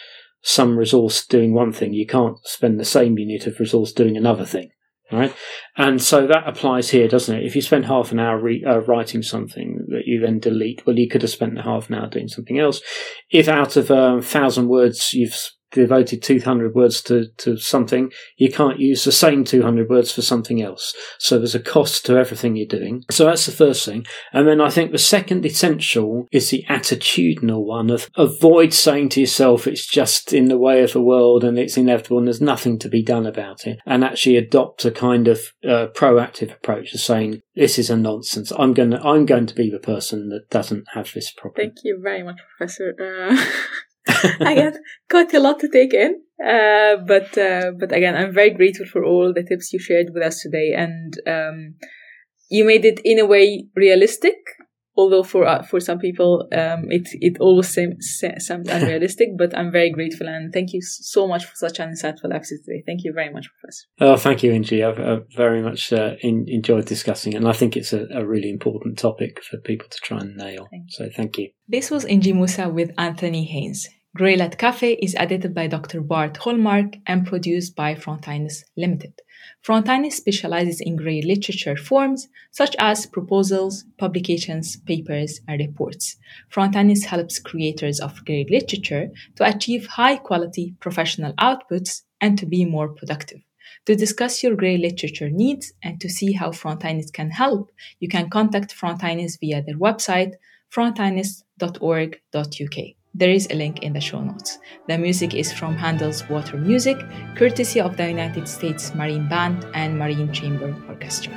some 0.45 0.77
resource 0.77 1.25
doing 1.25 1.53
one 1.53 1.73
thing, 1.73 1.93
you 1.93 2.05
can't 2.05 2.37
spend 2.47 2.79
the 2.79 2.85
same 2.85 3.17
unit 3.17 3.47
of 3.47 3.59
resource 3.59 3.91
doing 3.91 4.15
another 4.15 4.45
thing. 4.45 4.69
Right, 5.11 5.35
and 5.77 6.01
so 6.01 6.25
that 6.25 6.47
applies 6.47 6.89
here, 6.89 7.07
doesn't 7.07 7.35
it? 7.35 7.45
If 7.45 7.55
you 7.55 7.61
spend 7.61 7.85
half 7.85 8.11
an 8.11 8.19
hour 8.19 8.39
re- 8.39 8.65
uh, 8.67 8.79
writing 8.79 9.21
something 9.21 9.85
that 9.89 10.03
you 10.07 10.19
then 10.19 10.39
delete, 10.39 10.85
well, 10.85 10.97
you 10.97 11.07
could 11.07 11.21
have 11.21 11.29
spent 11.29 11.53
the 11.53 11.61
half 11.61 11.89
an 11.89 11.95
hour 11.95 12.07
doing 12.07 12.27
something 12.27 12.57
else. 12.57 12.81
If 13.29 13.47
out 13.47 13.77
of 13.77 13.91
a 13.91 14.01
um, 14.01 14.21
thousand 14.23 14.67
words 14.67 15.13
you've 15.13 15.51
devoted 15.75 16.23
200 16.23 16.73
words 16.73 17.01
to, 17.03 17.27
to 17.37 17.57
something, 17.57 18.11
you 18.37 18.51
can't 18.51 18.79
use 18.79 19.03
the 19.03 19.11
same 19.11 19.43
200 19.43 19.89
words 19.89 20.11
for 20.11 20.21
something 20.21 20.61
else. 20.61 20.95
So 21.19 21.37
there's 21.37 21.55
a 21.55 21.59
cost 21.59 22.05
to 22.05 22.17
everything 22.17 22.55
you're 22.55 22.65
doing. 22.65 23.03
So 23.11 23.25
that's 23.25 23.45
the 23.45 23.51
first 23.51 23.85
thing. 23.85 24.05
And 24.33 24.47
then 24.47 24.61
I 24.61 24.69
think 24.69 24.91
the 24.91 24.97
second 24.97 25.45
essential 25.45 26.27
is 26.31 26.49
the 26.49 26.65
attitudinal 26.69 27.63
one 27.63 27.89
of 27.89 28.09
avoid 28.15 28.73
saying 28.73 29.09
to 29.09 29.19
yourself, 29.19 29.67
it's 29.67 29.85
just 29.85 30.33
in 30.33 30.45
the 30.45 30.57
way 30.57 30.81
of 30.83 30.93
the 30.93 31.01
world 31.01 31.43
and 31.43 31.59
it's 31.59 31.77
inevitable 31.77 32.17
and 32.17 32.27
there's 32.27 32.41
nothing 32.41 32.79
to 32.79 32.89
be 32.89 33.03
done 33.03 33.25
about 33.25 33.67
it. 33.67 33.79
And 33.85 34.03
actually 34.03 34.37
adopt 34.37 34.85
a 34.85 34.91
kind 34.91 35.27
of 35.27 35.39
uh, 35.63 35.87
proactive 35.93 36.53
approach 36.53 36.91
to 36.91 36.97
saying, 36.97 37.41
this 37.55 37.77
is 37.77 37.89
a 37.89 37.97
nonsense. 37.97 38.51
I'm 38.57 38.73
going 38.73 38.91
to, 38.91 39.01
I'm 39.01 39.25
going 39.25 39.45
to 39.45 39.55
be 39.55 39.69
the 39.69 39.79
person 39.79 40.29
that 40.29 40.49
doesn't 40.49 40.85
have 40.93 41.11
this 41.13 41.31
problem. 41.31 41.67
Thank 41.67 41.77
you 41.83 41.99
very 42.01 42.23
much, 42.23 42.39
Professor. 42.57 42.93
Uh, 42.99 43.45
again, 44.39 44.77
quite 45.09 45.33
a 45.33 45.39
lot 45.39 45.59
to 45.59 45.69
take 45.69 45.93
in. 45.93 46.21
Uh, 46.43 46.97
but 47.07 47.37
uh, 47.37 47.71
but 47.79 47.91
again, 47.91 48.15
I'm 48.15 48.33
very 48.33 48.51
grateful 48.51 48.85
for 48.85 49.03
all 49.03 49.33
the 49.33 49.43
tips 49.43 49.71
you 49.71 49.79
shared 49.79 50.07
with 50.13 50.23
us 50.23 50.41
today, 50.41 50.73
and 50.75 51.13
um, 51.27 51.75
you 52.49 52.65
made 52.65 52.85
it 52.85 52.99
in 53.03 53.19
a 53.19 53.25
way 53.25 53.65
realistic 53.75 54.35
although 54.97 55.23
for 55.23 55.45
uh, 55.45 55.61
for 55.63 55.79
some 55.79 55.99
people 55.99 56.47
um, 56.53 56.85
it 56.89 57.07
it 57.13 57.37
always 57.39 57.67
seems, 57.67 58.05
seems 58.19 58.49
unrealistic 58.49 59.29
but 59.37 59.55
i'm 59.57 59.71
very 59.71 59.91
grateful 59.91 60.27
and 60.27 60.53
thank 60.53 60.73
you 60.73 60.81
so 60.81 61.27
much 61.27 61.45
for 61.45 61.55
such 61.55 61.79
an 61.79 61.89
insightful 61.89 62.33
episode 62.33 62.59
today. 62.65 62.83
Thank 62.85 63.03
you 63.03 63.13
very 63.13 63.31
much 63.31 63.47
professor. 63.59 63.85
Oh 63.99 64.17
thank 64.17 64.43
you 64.43 64.51
Engy. 64.51 64.87
i've, 64.87 64.99
I've 64.99 65.25
very 65.35 65.61
much 65.61 65.91
uh, 65.91 66.15
in, 66.21 66.45
enjoyed 66.47 66.85
discussing 66.85 67.33
it 67.33 67.37
and 67.37 67.47
i 67.47 67.53
think 67.53 67.75
it's 67.75 67.93
a, 67.93 68.07
a, 68.13 68.25
really 68.25 68.49
important 68.49 68.97
topic 68.97 69.43
for 69.43 69.57
people 69.57 69.87
to 69.89 69.97
try 70.01 70.19
and 70.19 70.35
nail. 70.35 70.67
Thank 70.71 70.85
so 70.89 71.09
thank 71.15 71.37
you. 71.37 71.49
This 71.67 71.91
was 71.91 72.05
Engy 72.05 72.33
Moussa 72.33 72.69
with 72.69 72.91
Anthony 72.97 73.45
Haynes 73.45 73.87
Grey 74.15 74.35
Lit 74.37 74.57
Cafe 74.57 74.93
is 74.93 75.13
edited 75.15 75.53
by 75.53 75.67
Dr. 75.67 75.99
Bart 75.99 76.37
Hallmark 76.37 76.95
and 77.05 77.27
produced 77.27 77.75
by 77.75 77.95
Frontinus 77.95 78.63
Limited. 78.77 79.11
Frontinus 79.61 80.13
specializes 80.13 80.79
in 80.79 80.95
grey 80.95 81.21
literature 81.21 81.75
forms 81.75 82.29
such 82.49 82.77
as 82.79 83.07
proposals, 83.07 83.83
publications, 83.97 84.77
papers, 84.77 85.41
and 85.49 85.59
reports. 85.59 86.15
Frontinus 86.49 87.03
helps 87.03 87.39
creators 87.39 87.99
of 87.99 88.23
grey 88.23 88.45
literature 88.49 89.09
to 89.35 89.45
achieve 89.45 89.85
high 89.85 90.15
quality 90.15 90.75
professional 90.79 91.33
outputs 91.33 92.03
and 92.21 92.39
to 92.39 92.45
be 92.45 92.63
more 92.63 92.87
productive. 92.87 93.41
To 93.85 93.97
discuss 93.97 94.41
your 94.41 94.55
grey 94.55 94.77
literature 94.77 95.29
needs 95.29 95.73
and 95.83 95.99
to 95.99 96.07
see 96.07 96.31
how 96.31 96.51
Frontinus 96.51 97.11
can 97.11 97.31
help, 97.31 97.69
you 97.99 98.07
can 98.07 98.29
contact 98.29 98.73
Frontinus 98.73 99.37
via 99.41 99.61
their 99.61 99.77
website 99.77 100.35
frontinus.org.uk. 100.73 102.95
There 103.17 103.29
is 103.29 103.47
a 103.49 103.55
link 103.55 103.81
in 103.81 103.93
the 103.93 104.01
show 104.01 104.19
notes. 104.19 104.59
The 104.89 104.97
music 104.97 105.33
is 105.33 105.53
from 105.53 105.77
Handel's 105.77 106.27
Water 106.27 106.57
Music, 106.57 106.97
courtesy 107.37 107.79
of 107.79 107.95
the 107.95 108.09
United 108.09 108.45
States 108.45 108.93
Marine 108.93 109.29
Band 109.29 109.65
and 109.73 109.97
Marine 109.97 110.33
Chamber 110.33 110.75
Orchestra. 110.89 111.31